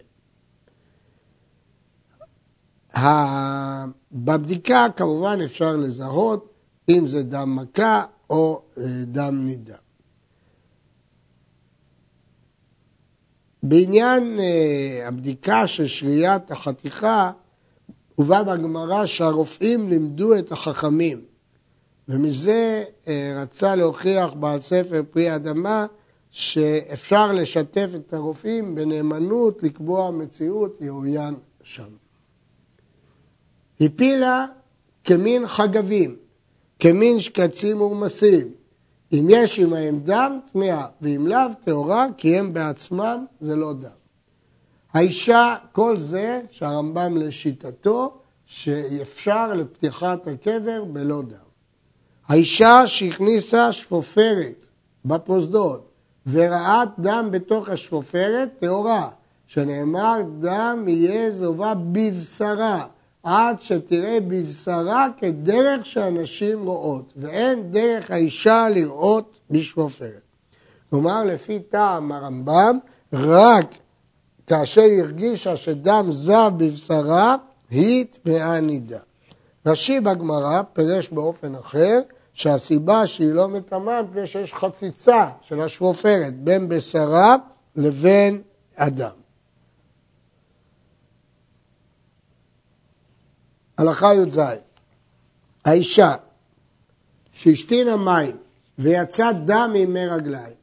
בבדיקה 4.12 4.88
כמובן 4.96 5.40
אפשר 5.46 5.76
לזהות 5.76 6.54
אם 6.90 7.08
זה 7.08 7.24
דם 7.24 7.56
מכה 7.56 8.04
או 8.30 8.62
אה, 8.78 8.84
דם 9.06 9.46
נידה. 9.46 9.76
בעניין 13.64 14.40
אה, 14.40 15.08
הבדיקה 15.08 15.68
של 15.68 15.88
שריית 15.88 16.52
החתיכה, 16.52 17.32
הובא 18.16 18.44
בגמרא 18.44 19.06
שהרופאים 19.06 19.90
לימדו 19.90 20.38
את 20.38 20.52
החכמים, 20.52 21.22
ומזה 22.08 22.84
אה, 23.08 23.42
רצה 23.42 23.76
להוכיח 23.76 24.34
בעל 24.34 24.62
ספר 24.62 25.02
פרי 25.12 25.36
אדמה 25.36 25.86
שאפשר 26.32 27.32
לשתף 27.32 27.90
את 27.96 28.14
הרופאים 28.14 28.76
בנאמנות 28.76 29.64
לקבוע 29.64 30.12
מציאות 30.12 30.82
יאוין 30.82 31.36
שם. 31.64 31.90
הפילה 33.82 34.46
כמין 35.04 35.48
חגבים, 35.48 36.16
כמין 36.80 37.20
שקצים 37.20 37.82
ורמסים. 37.82 38.59
אם 39.14 39.28
יש 39.30 39.60
עמהם 39.60 40.00
דם, 40.00 40.40
טמאה, 40.52 40.86
ואם 41.02 41.28
לאו, 41.28 41.54
טהורה, 41.66 42.08
כי 42.18 42.38
הם 42.38 42.54
בעצמם 42.54 43.26
זה 43.42 43.56
לא 43.56 43.74
דם. 43.74 43.90
האישה, 44.94 45.56
כל 45.72 46.00
זה 46.00 46.42
שהרמב"ם 46.52 47.18
לשיטתו, 47.18 48.18
שאפשר 48.46 49.54
לפתיחת 49.54 50.28
הקבר 50.28 50.84
בלא 50.84 51.22
דם. 51.22 51.50
האישה 52.28 52.88
שהכניסה 52.88 53.72
שפופרת 53.72 54.70
בפרוזדות 55.06 55.90
וראת 56.28 56.90
דם 57.00 57.30
בתוך 57.32 57.70
השפופרת, 57.70 58.50
טהורה, 58.60 59.10
שנאמר 59.48 60.18
דם 60.40 60.86
יהיה 60.88 61.32
זובה 61.32 61.74
בבשרה. 61.74 62.86
עד 63.24 63.62
שתראה 63.62 64.20
בבשרה 64.20 65.08
כדרך 65.18 65.86
שאנשים 65.86 66.66
רואות, 66.66 67.14
ואין 67.18 67.72
דרך 67.72 68.12
האישה 68.12 68.68
לראות 68.70 69.40
בשפופרת. 69.50 70.22
כלומר, 70.90 71.24
לפי 71.24 71.60
טעם 71.60 72.12
הרמב"ם, 72.12 72.78
רק 73.14 73.76
כאשר 74.48 74.82
הרגישה 75.00 75.58
שדם 75.58 76.08
זב 76.12 76.52
בבשרה, 76.58 77.36
היא 77.70 78.06
טמאה 78.06 78.60
נידה. 78.60 79.00
רש"י 79.66 80.00
בגמרא 80.00 80.62
פירש 80.74 81.10
באופן 81.10 81.56
אחר, 81.56 82.00
שהסיבה 82.34 83.08
שהיא 83.08 83.34
לא 83.34 83.48
מטמאה 83.48 84.02
מפני 84.02 84.28
שיש 84.28 84.54
חציצה 84.54 85.30
של 85.42 85.62
השפופרת 85.62 86.40
בין 86.40 86.70
בשרה 86.70 87.36
לבין 87.76 88.42
אדם. 88.76 89.19
הלכה 93.80 94.14
י"ז, 94.16 94.40
האישה 95.66 96.16
שהשתינה 97.34 97.96
מים 97.96 98.38
ויצא 98.80 99.32
דם 99.32 99.70
מימי 99.74 100.08
רגליים, 100.08 100.54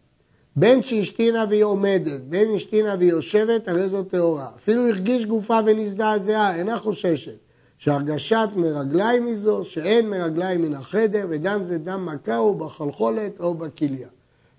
בין 0.57 0.83
שהשתינה 0.83 1.45
והיא 1.49 1.65
עומדת, 1.65 2.21
בין 2.21 2.55
השתינה 2.55 2.95
והיא 2.99 3.11
יושבת, 3.11 3.69
הרי 3.69 3.89
זו 3.89 4.03
טהורה. 4.03 4.49
אפילו 4.57 4.89
הרגיש 4.89 5.25
גופה 5.25 5.59
ונזדעזעה, 5.65 6.57
אינה 6.57 6.79
חוששת. 6.79 7.37
שהרגשת 7.79 8.49
מרגליים 8.57 9.27
היא 9.27 9.35
זו, 9.35 9.65
שאין 9.65 10.11
מרגליים 10.11 10.63
מן 10.63 10.75
החדר, 10.75 11.27
ודם 11.29 11.61
זה 11.63 11.79
דם 11.79 12.07
מכה 12.07 12.39
או 12.39 12.55
בחלחולת 12.55 13.41
או 13.41 13.55
בכליה. 13.55 14.09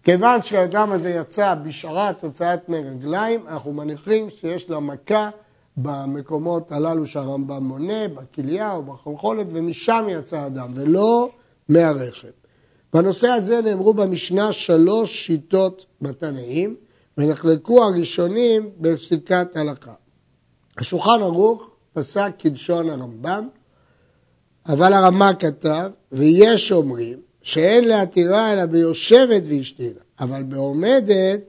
כיוון 0.03 0.41
שהדם 0.41 0.91
הזה 0.91 1.09
יצא 1.09 1.55
בשעת 1.63 2.23
הוצאת 2.23 2.69
מרגליים, 2.69 3.47
אנחנו 3.47 3.73
מניחים 3.73 4.29
שיש 4.29 4.69
לה 4.69 4.79
מכה 4.79 5.29
במקומות 5.77 6.71
הללו 6.71 7.07
שהרמב"ם 7.07 7.63
מונה, 7.63 8.07
בכליה 8.07 8.73
או 8.73 8.83
בחלחולת, 8.83 9.47
ומשם 9.53 10.05
יצא 10.09 10.39
הדם, 10.39 10.71
ולא 10.75 11.29
מהרחם. 11.69 12.27
בנושא 12.93 13.27
הזה 13.27 13.61
נאמרו 13.61 13.93
במשנה 13.93 14.53
שלוש 14.53 15.25
שיטות 15.25 15.85
בתנאים, 16.01 16.75
ונחלקו 17.17 17.83
הראשונים 17.83 18.69
בפסיקת 18.79 19.55
הלכה. 19.55 19.93
השולחן 20.77 21.21
ערוך 21.21 21.69
פסק 21.93 22.31
כלשון 22.41 22.89
הרמב"ם, 22.89 23.47
אבל 24.67 24.93
הרמ"א 24.93 25.31
כתב, 25.39 25.91
ויש 26.11 26.71
אומרים 26.71 27.19
שאין 27.41 27.87
להתירה 27.87 28.53
אלא 28.53 28.65
ביושבת 28.65 29.41
ואשתינה, 29.49 29.99
אבל 30.19 30.43
בעומדת 30.43 31.39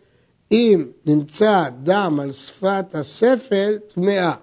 אם 0.52 0.87
נמצא 1.06 1.68
דם 1.82 2.18
על 2.22 2.32
שפת 2.32 2.94
הספל, 2.94 3.78
טמאה. 3.78 4.34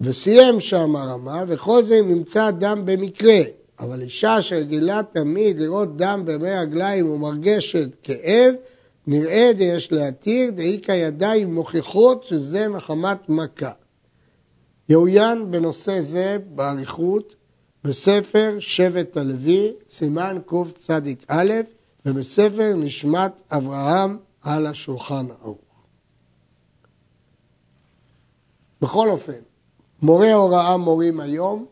וסיים 0.00 0.60
שם 0.60 0.96
הרמה, 0.96 1.44
וכל 1.48 1.84
זה 1.84 1.98
אם 2.00 2.08
נמצא 2.08 2.50
דם 2.50 2.82
במקרה. 2.84 3.40
אבל 3.78 4.02
אישה 4.02 4.42
שרגילה 4.42 5.00
תמיד 5.10 5.60
לראות 5.60 5.96
דם 5.96 6.22
במי 6.24 6.50
רגליים 6.50 7.10
ומרגשת 7.10 7.88
כאב, 8.02 8.54
נראה 9.06 9.50
דיש 9.56 9.92
להתיר, 9.92 10.50
דאי 10.50 10.80
כידיים 10.82 11.54
מוכיחות 11.54 12.24
שזה 12.24 12.68
מחמת 12.68 13.28
מכה. 13.28 13.72
יאוין 14.88 15.50
בנושא 15.50 16.00
זה 16.00 16.38
באריכות 16.54 17.34
בספר 17.84 18.56
שבט 18.58 19.16
הלוי, 19.16 19.72
סימן 19.90 20.38
קצ"א, 20.46 21.60
ובספר 22.06 22.72
נשמת 22.76 23.42
אברהם 23.50 24.16
על 24.46 24.66
השולחן 24.66 25.26
ערוך. 25.42 25.58
בכל 28.80 29.10
אופן, 29.10 29.38
מורי 30.02 30.32
הוראה 30.32 30.76
מורים 30.76 31.20
היום, 31.20 31.66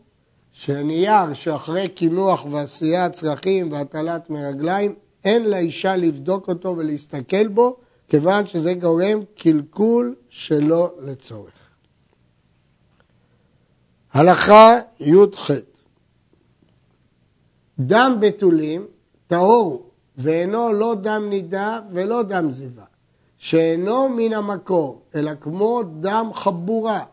שנייר 0.51 1.33
שאחרי 1.33 1.89
קינוח 1.89 2.45
ועשיית 2.51 3.11
צרכים 3.11 3.71
והטלת 3.71 4.29
מרגליים, 4.29 4.95
אין 5.25 5.49
לאישה 5.49 5.95
לבדוק 5.95 6.47
אותו 6.47 6.77
ולהסתכל 6.77 7.47
בו, 7.47 7.77
כיוון 8.07 8.45
שזה 8.45 8.73
גורם 8.73 9.19
קלקול 9.35 10.15
שלא 10.29 10.93
לצורך. 10.99 11.69
הלכה 14.13 14.79
י"ח 14.99 15.51
דם 17.79 18.17
בתולים 18.21 18.87
טהור 19.27 19.84
ואינו 20.17 20.73
לא 20.73 20.95
דם 21.01 21.25
נידה 21.29 21.79
ולא 21.91 22.23
דם 22.23 22.51
זיווה, 22.51 22.83
שאינו 23.37 24.09
מן 24.09 24.33
המקור, 24.33 25.01
אלא 25.15 25.31
כמו 25.41 25.81
דם 25.99 26.29
חבורה. 26.33 27.03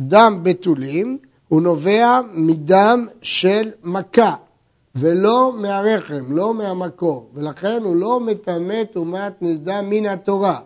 דם 0.00 0.40
בתולים 0.42 1.18
הוא 1.48 1.62
נובע 1.62 2.20
מדם 2.32 3.06
של 3.22 3.70
מכה, 3.82 4.34
ולא 4.94 5.52
מהרחם, 5.56 6.24
לא 6.28 6.54
מהמקור, 6.54 7.30
ולכן 7.34 7.82
הוא 7.82 7.96
לא 7.96 8.20
מטמא 8.20 8.84
טומאת 8.84 9.42
נידה 9.42 9.82
מן 9.82 10.06
התורה. 10.06 10.58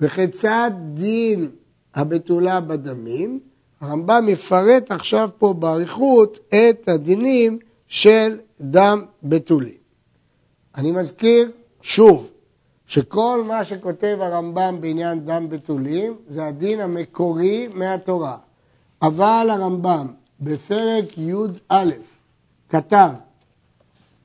וכיצד 0.00 0.70
דין 0.94 1.50
הבתולה 1.94 2.60
בדמים? 2.60 3.40
הרמב"ם 3.80 4.28
יפרט 4.28 4.90
עכשיו 4.90 5.28
פה 5.38 5.52
באריכות 5.52 6.38
את 6.48 6.88
הדינים 6.88 7.58
של 7.88 8.38
דם 8.60 9.04
בתולים. 9.22 9.79
אני 10.80 10.92
מזכיר 10.92 11.50
שוב 11.82 12.30
שכל 12.86 13.44
מה 13.46 13.64
שכותב 13.64 14.16
הרמב"ם 14.20 14.80
בעניין 14.80 15.24
דם 15.24 15.48
בתולים 15.48 16.16
זה 16.28 16.46
הדין 16.46 16.80
המקורי 16.80 17.68
מהתורה. 17.74 18.36
אבל 19.02 19.48
הרמב"ם 19.50 20.06
בפרק 20.40 21.18
י"א 21.18 21.84
כתב 22.68 23.10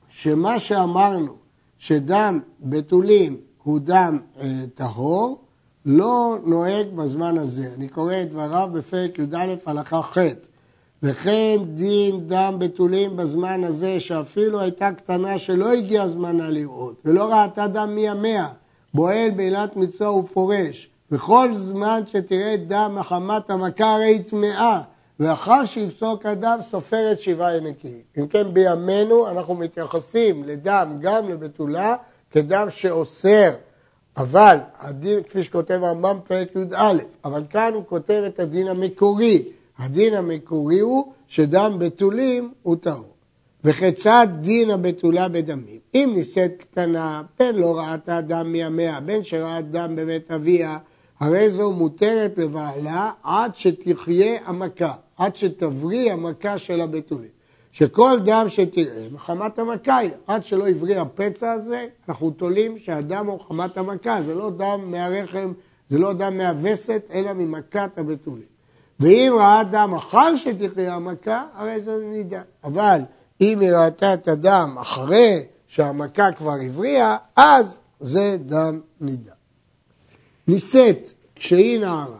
שמה 0.08 0.58
שאמרנו 0.58 1.34
שדם 1.78 2.40
בתולים 2.60 3.36
הוא 3.62 3.78
דם 3.82 4.18
אה, 4.40 4.46
טהור, 4.74 5.44
לא 5.86 6.38
נוהג 6.44 6.86
בזמן 6.86 7.38
הזה. 7.38 7.74
אני 7.74 7.88
קורא 7.88 8.14
את 8.22 8.28
דבריו 8.28 8.68
בפרק 8.72 9.18
י"א 9.18 9.54
הלכה 9.66 10.02
ח' 10.02 10.18
וכן 11.02 11.56
דין 11.74 12.28
דם 12.28 12.56
בתולים 12.58 13.16
בזמן 13.16 13.64
הזה, 13.64 14.00
שאפילו 14.00 14.60
הייתה 14.60 14.92
קטנה 14.92 15.38
שלא 15.38 15.72
הגיע 15.72 16.08
זמנה 16.08 16.50
לראות, 16.50 17.02
ולא 17.04 17.32
ראתה 17.32 17.66
דם 17.66 17.94
מימיה, 17.94 18.48
בועל 18.94 19.30
בעילת 19.30 19.76
מצווה 19.76 20.12
ופורש, 20.12 20.88
וכל 21.10 21.54
זמן 21.54 22.02
שתראה 22.06 22.56
דם 22.66 22.94
מחמת 22.98 23.50
המכה 23.50 23.94
הרי 23.94 24.04
היא 24.04 24.22
טמאה, 24.22 24.80
ואחר 25.20 25.64
שיפסוק 25.64 26.26
הדם 26.26 26.58
סופרת 26.62 27.20
שבעה 27.20 27.56
ינקים. 27.56 28.00
אם 28.18 28.26
כן 28.26 28.54
בימינו 28.54 29.28
אנחנו 29.28 29.54
מתייחסים 29.54 30.44
לדם 30.44 30.96
גם 31.00 31.28
לבתולה 31.28 31.96
כדם 32.30 32.66
שאוסר, 32.70 33.50
אבל 34.16 34.56
הדין, 34.78 35.22
כפי 35.22 35.44
שכותב 35.44 35.80
הרמב"ם 35.82 36.18
פרק 36.28 36.48
י"א, 36.56 36.92
אבל 37.24 37.42
כאן 37.50 37.70
הוא 37.74 37.82
כותב 37.88 38.22
את 38.26 38.40
הדין 38.40 38.68
המקורי. 38.68 39.44
הדין 39.78 40.14
המקורי 40.14 40.80
הוא 40.80 41.12
שדם 41.26 41.76
בתולים 41.78 42.52
הוא 42.62 42.76
טהור. 42.76 43.16
וכיצד 43.64 44.26
דין 44.40 44.70
הבתולה 44.70 45.28
בדמים? 45.28 45.78
אם 45.94 46.12
נישאת 46.14 46.52
קטנה, 46.58 47.22
בן 47.38 47.54
לא 47.54 47.78
ראתה 47.78 48.20
דם 48.20 48.52
מימיה, 48.52 49.00
בן 49.00 49.22
שראה 49.22 49.60
דם 49.60 49.96
בבית 49.96 50.30
אביה, 50.32 50.78
הרי 51.20 51.50
זו 51.50 51.72
מותרת 51.72 52.38
לבעלה 52.38 53.10
עד 53.22 53.56
שתחיה 53.56 54.38
המכה, 54.44 54.94
עד 55.16 55.36
שתבריא 55.36 56.12
המכה 56.12 56.58
של 56.58 56.80
הבתולים. 56.80 57.36
שכל 57.72 58.18
דם 58.24 58.44
שתראה, 58.48 59.06
מחמת 59.12 59.58
המכה 59.58 59.96
היא, 59.96 60.10
עד 60.26 60.44
שלא 60.44 60.68
הבריא 60.68 61.00
הפצע 61.00 61.52
הזה, 61.52 61.86
אנחנו 62.08 62.30
תולים 62.30 62.78
שהדם 62.78 63.26
הוא 63.26 63.38
מחמת 63.38 63.76
המכה, 63.76 64.22
זה 64.22 64.34
לא 64.34 64.50
דם 64.50 64.80
מהרחם, 64.86 65.52
זה 65.90 65.98
לא 65.98 66.12
דם 66.12 66.38
מהווסת, 66.38 67.08
אלא 67.12 67.32
ממכת 67.32 67.98
הבתולים. 67.98 68.55
ואם 69.00 69.32
ראה 69.38 69.64
דם 69.64 69.94
אחר 69.96 70.36
שתחיה 70.36 70.94
המכה, 70.94 71.44
הרי 71.54 71.80
זה 71.80 72.02
נידה. 72.04 72.42
אבל 72.64 73.00
אם 73.40 73.60
היא 73.60 73.70
ראתה 73.72 74.14
את 74.14 74.28
הדם 74.28 74.76
אחרי 74.80 75.42
שהמכה 75.66 76.32
כבר 76.32 76.54
הבריאה, 76.66 77.16
אז 77.36 77.78
זה 78.00 78.36
דם 78.40 78.80
נידה. 79.00 79.32
נישאת 80.48 81.10
כשהיא 81.34 81.80
נערה. 81.80 82.18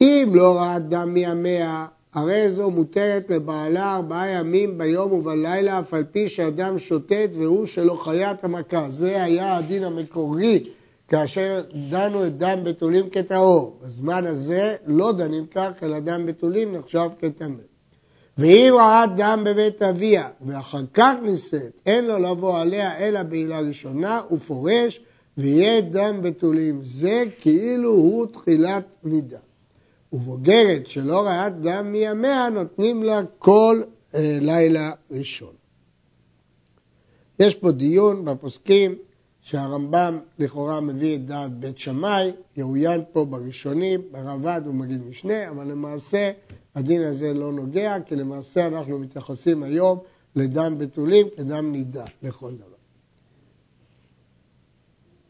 אם 0.00 0.30
לא 0.34 0.56
ראה 0.56 0.78
דם 0.78 1.14
מימיה, 1.14 1.86
הרי 2.14 2.50
זו 2.50 2.70
מותרת 2.70 3.30
לבעלה 3.30 3.94
ארבעה 3.94 4.28
ימים 4.28 4.78
ביום 4.78 5.12
ובלילה, 5.12 5.78
אף 5.78 5.94
על 5.94 6.04
פי 6.04 6.28
שאדם 6.28 6.78
שוטט 6.78 7.30
והוא 7.32 7.66
שלא 7.66 7.94
חיית 7.94 8.44
המכה. 8.44 8.90
זה 8.90 9.22
היה 9.22 9.56
הדין 9.56 9.84
המקורי 9.84 10.64
כאשר 11.08 11.62
דנו 11.90 12.26
את 12.26 12.38
דם 12.38 12.58
בתולים 12.64 13.10
כטהור. 13.10 13.78
בזמן 13.82 14.26
הזה 14.26 14.76
לא 14.86 15.12
דנים 15.12 15.46
כך, 15.46 15.70
אלא 15.82 15.98
דם 15.98 16.26
בתולים 16.26 16.76
נחשב 16.76 17.08
כטמא. 17.18 17.62
ואם 18.38 18.74
ראה 18.76 19.04
דם 19.16 19.42
בבית 19.46 19.82
אביה, 19.82 20.28
ואחר 20.46 20.82
כך 20.94 21.14
נישאת, 21.22 21.80
אין 21.86 22.04
לו 22.04 22.18
לבוא 22.18 22.58
עליה 22.58 22.98
אלא 22.98 23.22
בעילה 23.22 23.60
ראשונה, 23.60 24.20
הוא 24.28 24.38
פורש, 24.38 25.00
ויהיה 25.38 25.80
דם 25.80 26.22
בתולים. 26.22 26.78
זה 26.82 27.24
כאילו 27.40 27.90
הוא 27.90 28.26
תחילת 28.26 28.96
נידה. 29.04 29.38
ובוגרת 30.12 30.86
שלא 30.86 31.20
ראה 31.20 31.48
דם 31.48 31.92
מימיה, 31.92 32.48
נותנים 32.48 33.02
לה 33.02 33.20
כל 33.38 33.82
אה, 34.14 34.38
לילה 34.40 34.92
ראשון. 35.10 35.52
יש 37.38 37.54
פה 37.54 37.70
דיון 37.70 38.24
בפוסקים 38.24 38.94
שהרמב"ם 39.46 40.18
לכאורה 40.38 40.80
מביא 40.80 41.14
את 41.14 41.26
דעת 41.26 41.52
בית 41.52 41.78
שמאי, 41.78 42.32
יאוין 42.56 43.00
פה 43.12 43.24
בראשונים, 43.24 44.00
ברב"ד 44.12 44.62
הוא 44.66 44.74
מגיד 44.74 45.02
משנה, 45.10 45.48
אבל 45.48 45.66
למעשה 45.66 46.30
הדין 46.74 47.02
הזה 47.02 47.34
לא 47.34 47.52
נוגע, 47.52 47.96
כי 48.06 48.16
למעשה 48.16 48.66
אנחנו 48.66 48.98
מתייחסים 48.98 49.62
היום 49.62 49.98
לדם 50.36 50.78
בתולים 50.78 51.26
כדם 51.36 51.72
נידה 51.72 52.04
לכל 52.22 52.50
דבר. 52.52 52.76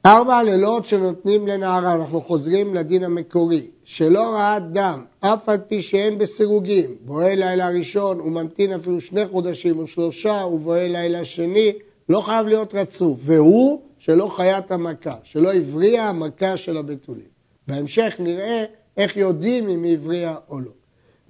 ארבע 0.07 0.43
לילות 0.43 0.85
שנותנים 0.85 1.47
לנערה, 1.47 1.95
אנחנו 1.95 2.21
חוזרים 2.21 2.75
לדין 2.75 3.05
המקורי, 3.05 3.67
שלא 3.85 4.21
ראה 4.21 4.59
דם, 4.59 5.05
אף 5.21 5.49
על 5.49 5.59
פי 5.69 5.83
שאין 5.83 6.19
בסירוגין, 6.19 6.95
בוהה 7.05 7.35
לילה 7.35 7.69
ראשון, 7.69 8.19
הוא 8.19 8.33
ממתין 8.33 8.73
אפילו 8.73 9.01
שני 9.01 9.27
חודשים 9.27 9.79
או 9.79 9.87
שלושה, 9.87 10.41
הוא 10.41 10.75
לילה 10.77 11.25
שני, 11.25 11.73
לא 12.09 12.21
חייב 12.21 12.47
להיות 12.47 12.75
רצוף, 12.75 13.19
והוא 13.23 13.86
שלא 14.07 14.29
חיית 14.29 14.71
המכה, 14.71 15.15
שלא 15.23 15.53
הבריאה 15.53 16.09
המכה 16.09 16.57
של 16.57 16.77
הבתולים. 16.77 17.27
בהמשך 17.69 18.15
נראה 18.19 18.65
איך 18.97 19.17
יודעים 19.17 19.69
אם 19.69 19.83
היא 19.83 19.95
הבריאה 19.95 20.35
או 20.49 20.61
לא. 20.61 20.71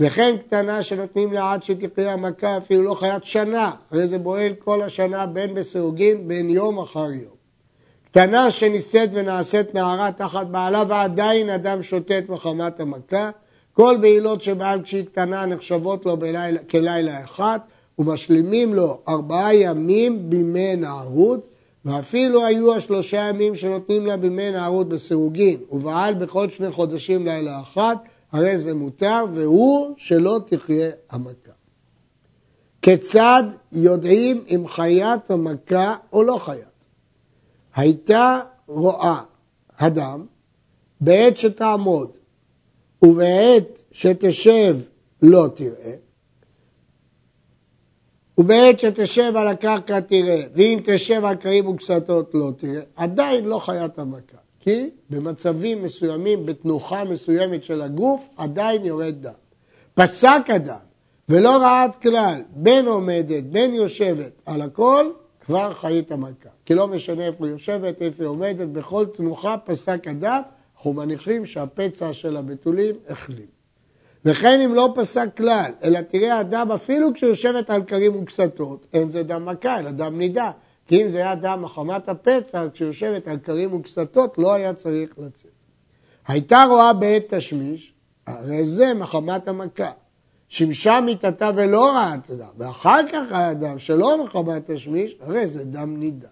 וכן 0.00 0.36
קטנה 0.46 0.82
שנותנים 0.82 1.32
לה 1.32 1.52
עד 1.52 1.62
שתקריא 1.62 2.10
המכה 2.10 2.58
אפילו 2.58 2.82
לא 2.82 2.94
חיית 2.94 3.24
שנה, 3.24 3.70
הרי 3.90 4.06
זה 4.06 4.18
בועל 4.18 4.52
כל 4.58 4.82
השנה 4.82 5.26
בין 5.26 5.54
בסירוגין 5.54 6.28
בין 6.28 6.50
יום 6.50 6.78
אחר 6.78 7.10
יום. 7.12 7.36
קטנה 8.10 8.50
שנישאת 8.50 9.08
ונעשית 9.12 9.74
נערה 9.74 10.12
תחת 10.12 10.46
בעלה 10.46 10.82
ועדיין 10.88 11.50
אדם 11.50 11.82
שוטט 11.82 12.28
מחמת 12.28 12.80
המכה, 12.80 13.30
כל 13.72 13.96
בעילות 14.00 14.42
שבעל 14.42 14.82
כשהיא 14.82 15.04
קטנה 15.04 15.46
נחשבות 15.46 16.06
לו 16.06 16.16
בלילה, 16.16 16.58
כלילה 16.70 17.24
אחד 17.24 17.58
ומשלימים 17.98 18.74
לו 18.74 19.00
ארבעה 19.08 19.54
ימים 19.54 20.30
בימי 20.30 20.76
נערות 20.76 21.55
ואפילו 21.86 22.46
היו 22.46 22.74
השלושה 22.74 23.16
ימים 23.16 23.56
שנותנים 23.56 24.06
לה 24.06 24.16
בימי 24.16 24.50
נערות 24.50 24.88
בסירוגין 24.88 25.60
ובעל 25.70 26.14
בכל 26.14 26.50
שני 26.50 26.70
חודשים 26.70 27.26
לילה 27.26 27.60
אחת 27.60 27.98
הרי 28.32 28.58
זה 28.58 28.74
מותר 28.74 29.24
והוא 29.34 29.94
שלא 29.96 30.40
תחיה 30.46 30.90
המכה. 31.10 31.52
כיצד 32.82 33.42
יודעים 33.72 34.44
אם 34.48 34.68
חיית 34.68 35.30
המכה 35.30 35.96
או 36.12 36.22
לא 36.22 36.38
חיית? 36.38 36.86
הייתה 37.76 38.40
רואה 38.66 39.20
הדם 39.78 40.26
בעת 41.00 41.36
שתעמוד 41.36 42.10
ובעת 43.02 43.82
שתשב 43.92 44.76
לא 45.22 45.48
תראה, 45.54 45.94
ובעת 48.38 48.80
שתשב 48.80 49.32
על 49.36 49.48
הקרקע 49.48 50.00
תראה, 50.00 50.42
ואם 50.54 50.80
תשב 50.84 51.24
על 51.24 51.36
קרים 51.36 51.66
וקסתות 51.66 52.30
לא 52.34 52.50
תראה, 52.56 52.80
עדיין 52.96 53.44
לא 53.44 53.58
חיית 53.58 53.98
המכה. 53.98 54.36
כי 54.60 54.90
במצבים 55.10 55.82
מסוימים, 55.82 56.46
בתנוחה 56.46 57.04
מסוימת 57.04 57.64
של 57.64 57.82
הגוף, 57.82 58.28
עדיין 58.36 58.84
יורד 58.84 59.14
דם. 59.20 59.32
פסק 59.94 60.42
הדם 60.48 60.76
ולא 61.28 61.56
רעת 61.56 61.96
כלל, 61.96 62.42
בין 62.50 62.86
עומדת, 62.86 63.44
בין 63.44 63.74
יושבת, 63.74 64.32
על 64.46 64.62
הכל, 64.62 65.06
כבר 65.46 65.72
חיית 65.74 66.12
המכה. 66.12 66.48
כי 66.64 66.74
לא 66.74 66.88
משנה 66.88 67.26
איפה 67.26 67.46
היא 67.46 67.52
יושבת, 67.52 68.02
איפה 68.02 68.22
היא 68.22 68.28
עומדת, 68.28 68.68
בכל 68.68 69.06
תנוחה 69.06 69.56
פסק 69.64 70.08
הדם, 70.08 70.40
אנחנו 70.76 70.92
מניחים 70.92 71.46
שהפצע 71.46 72.12
של 72.12 72.36
הבתולים 72.36 72.94
החלים. 73.08 73.55
וכן 74.26 74.60
אם 74.60 74.74
לא 74.74 74.92
פסק 74.94 75.28
כלל, 75.36 75.72
אלא 75.82 76.00
תראה 76.00 76.38
הדם 76.38 76.68
אפילו 76.74 77.14
כשיושבת 77.14 77.70
על 77.70 77.82
כרים 77.82 78.22
וקסתות, 78.22 78.86
אין 78.92 79.10
זה 79.10 79.22
דם 79.22 79.46
מכה, 79.46 79.78
אלא 79.78 79.90
דם 79.90 80.18
נידה. 80.18 80.50
כי 80.86 81.02
אם 81.02 81.10
זה 81.10 81.18
היה 81.18 81.34
דם 81.34 81.62
מחמת 81.62 82.08
הפצע, 82.08 82.66
כשיושבת 82.72 83.28
על 83.28 83.36
כרים 83.38 83.74
וקסתות, 83.74 84.38
לא 84.38 84.54
היה 84.54 84.74
צריך 84.74 85.10
לצאת. 85.18 85.50
הייתה 86.26 86.64
רואה 86.68 86.92
בעת 86.92 87.34
תשמיש, 87.34 87.94
הרי 88.26 88.66
זה 88.66 88.94
מחמת 88.94 89.48
המכה. 89.48 89.90
שימשה 90.48 91.00
מיתתה 91.00 91.50
ולא 91.54 91.90
ראה 91.90 92.14
את 92.14 92.30
הדם, 92.30 92.48
ואחר 92.58 93.00
כך 93.12 93.32
היה 93.32 93.54
דם 93.54 93.78
שלא 93.78 94.24
מחמת 94.24 94.70
תשמיש, 94.70 95.16
הרי 95.20 95.48
זה 95.48 95.64
דם 95.64 95.96
נידה. 95.96 96.28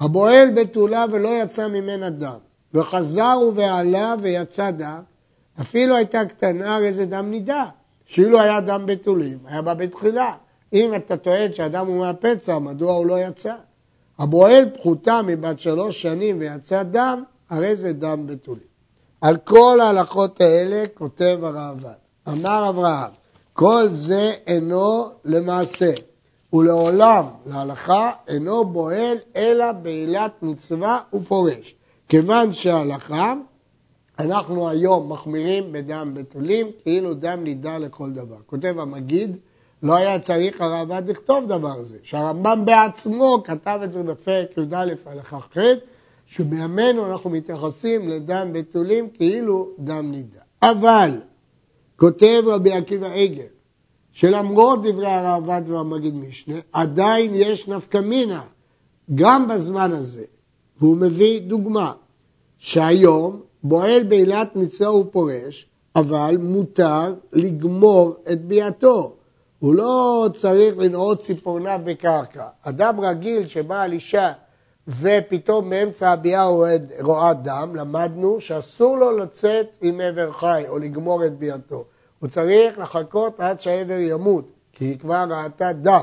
הבועל 0.00 0.50
בתולה 0.50 1.04
ולא 1.10 1.28
יצא 1.42 1.68
ממנה 1.68 2.10
דם, 2.10 2.38
וחזר 2.74 3.38
ובעלה 3.48 4.14
ויצא 4.20 4.70
דם, 4.70 5.02
אפילו 5.60 5.96
הייתה 5.96 6.24
קטנה, 6.24 6.74
הרי 6.74 6.92
זה 6.92 7.06
דם 7.06 7.30
נידה. 7.30 7.64
שאילו 8.08 8.40
היה 8.40 8.60
דם 8.60 8.82
בתולים, 8.86 9.38
היה 9.46 9.62
בא 9.62 9.74
בתחילה. 9.74 10.34
אם 10.72 10.94
אתה 10.94 11.16
טוען 11.16 11.52
שהדם 11.52 11.86
הוא 11.86 11.98
מהפצע, 11.98 12.58
מדוע 12.58 12.92
הוא 12.92 13.06
לא 13.06 13.20
יצא? 13.20 13.54
הבועל 14.18 14.70
פחותה 14.74 15.20
מבת 15.24 15.60
שלוש 15.60 16.02
שנים 16.02 16.38
ויצא 16.40 16.82
דם, 16.82 17.22
הרי 17.50 17.76
זה 17.76 17.92
דם 17.92 18.26
בתולים. 18.26 18.68
על 19.20 19.36
כל 19.36 19.80
ההלכות 19.82 20.40
האלה 20.40 20.82
כותב 20.94 21.38
הראב"ד. 21.42 21.92
אמר 22.28 22.68
אברהם, 22.68 23.10
כל 23.52 23.88
זה 23.90 24.32
אינו 24.46 25.10
למעשה, 25.24 25.90
ולעולם, 26.52 27.24
להלכה, 27.46 28.10
אינו 28.28 28.64
בועל 28.64 29.16
אלא 29.36 29.72
בעילת 29.72 30.32
מצווה 30.42 31.00
ופורש. 31.14 31.74
כיוון 32.08 32.52
שההלכה, 32.52 33.34
אנחנו 34.18 34.68
היום 34.68 35.12
מחמירים 35.12 35.72
בדם 35.72 36.10
בתולים, 36.14 36.66
כאילו 36.82 37.14
דם 37.14 37.40
נידה 37.44 37.78
לכל 37.78 38.10
דבר. 38.10 38.36
כותב 38.46 38.74
המגיד, 38.78 39.36
לא 39.82 39.96
היה 39.96 40.18
צריך 40.18 40.60
הרמב"ם 40.60 41.00
לכתוב 41.06 41.44
דבר 41.48 41.82
זה, 41.82 41.96
שהרמב"ם 42.02 42.64
בעצמו 42.64 43.42
כתב 43.44 43.80
את 43.84 43.92
זה 43.92 44.02
בפרק 44.02 44.58
י"א 44.58 44.94
הלכה 45.06 45.40
ח', 45.40 45.56
שבימינו 46.26 47.12
אנחנו 47.12 47.30
מתייחסים 47.30 48.08
לדם 48.08 48.48
בתולים 48.52 49.08
כאילו 49.10 49.68
דם 49.78 50.10
נידה. 50.10 50.40
אבל 50.62 51.10
כותב 51.96 52.42
רבי 52.46 52.72
עקיבא 52.72 53.06
עגל, 53.06 53.46
שלמרות 54.12 54.82
דברי 54.82 55.06
הראב"ד 55.06 55.62
והמגיד 55.66 56.14
משנה, 56.14 56.54
עדיין 56.72 57.30
יש 57.34 57.68
נפקא 57.68 57.98
מינה, 57.98 58.42
גם 59.14 59.48
בזמן 59.48 59.92
הזה. 59.92 60.24
והוא 60.80 60.96
מביא 60.96 61.40
דוגמה, 61.40 61.92
שהיום 62.58 63.40
בועל 63.62 64.02
בעילת 64.02 64.56
מצווה 64.56 64.88
הוא 64.88 65.04
פורש, 65.10 65.66
אבל 65.96 66.36
מותר 66.40 67.14
לגמור 67.32 68.16
את 68.32 68.44
ביאתו. 68.44 69.14
הוא 69.58 69.74
לא 69.74 70.28
צריך 70.34 70.78
לנעוד 70.78 71.20
ציפורניו 71.20 71.80
בקרקע. 71.84 72.46
אדם 72.62 73.00
רגיל 73.00 73.46
שבא 73.46 73.82
על 73.82 73.92
אישה 73.92 74.32
ופתאום 74.88 75.70
באמצע 75.70 76.10
הביאה 76.10 76.46
רואה 77.00 77.32
דם, 77.34 77.76
למדנו 77.76 78.40
שאסור 78.40 78.98
לו 78.98 79.16
לצאת 79.16 79.76
עם 79.80 80.00
עבר 80.00 80.32
חי 80.32 80.64
או 80.68 80.78
לגמור 80.78 81.24
את 81.24 81.38
ביאתו. 81.38 81.84
הוא 82.18 82.28
צריך 82.28 82.78
לחכות 82.78 83.40
עד 83.40 83.60
שהעבר 83.60 83.98
ימות, 83.98 84.44
כי 84.72 84.84
היא 84.84 84.98
כבר 84.98 85.24
ראתה 85.30 85.72
דם. 85.72 86.02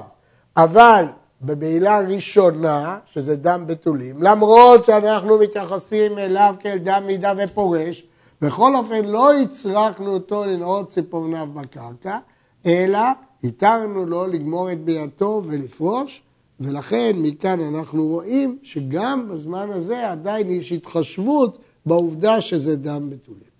אבל 0.57 1.05
בבעילה 1.41 1.99
ראשונה, 1.99 2.99
שזה 3.05 3.35
דם 3.35 3.63
בתולים, 3.67 4.23
למרות 4.23 4.85
שאנחנו 4.85 5.39
מתייחסים 5.39 6.17
אליו 6.17 6.55
כאל 6.59 6.77
דם 6.77 7.03
מידה 7.07 7.33
ופורש, 7.43 8.03
בכל 8.41 8.75
אופן 8.75 9.05
לא 9.05 9.33
הצרכנו 9.33 10.13
אותו 10.13 10.45
לנעוד 10.45 10.89
ציפורניו 10.89 11.47
בקרקע, 11.53 12.17
אלא 12.65 12.99
התרנו 13.43 14.05
לו 14.05 14.27
לגמור 14.27 14.71
את 14.71 14.83
ביאתו 14.83 15.41
ולפרוש, 15.45 16.21
ולכן 16.59 17.11
מכאן 17.15 17.59
אנחנו 17.59 18.07
רואים 18.07 18.57
שגם 18.63 19.29
בזמן 19.29 19.71
הזה 19.71 20.11
עדיין 20.11 20.49
יש 20.49 20.71
התחשבות 20.71 21.57
בעובדה 21.85 22.41
שזה 22.41 22.75
דם 22.75 23.09
בתולים. 23.09 23.55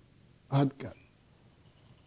עד 0.49 0.73
כאן. 0.79 1.04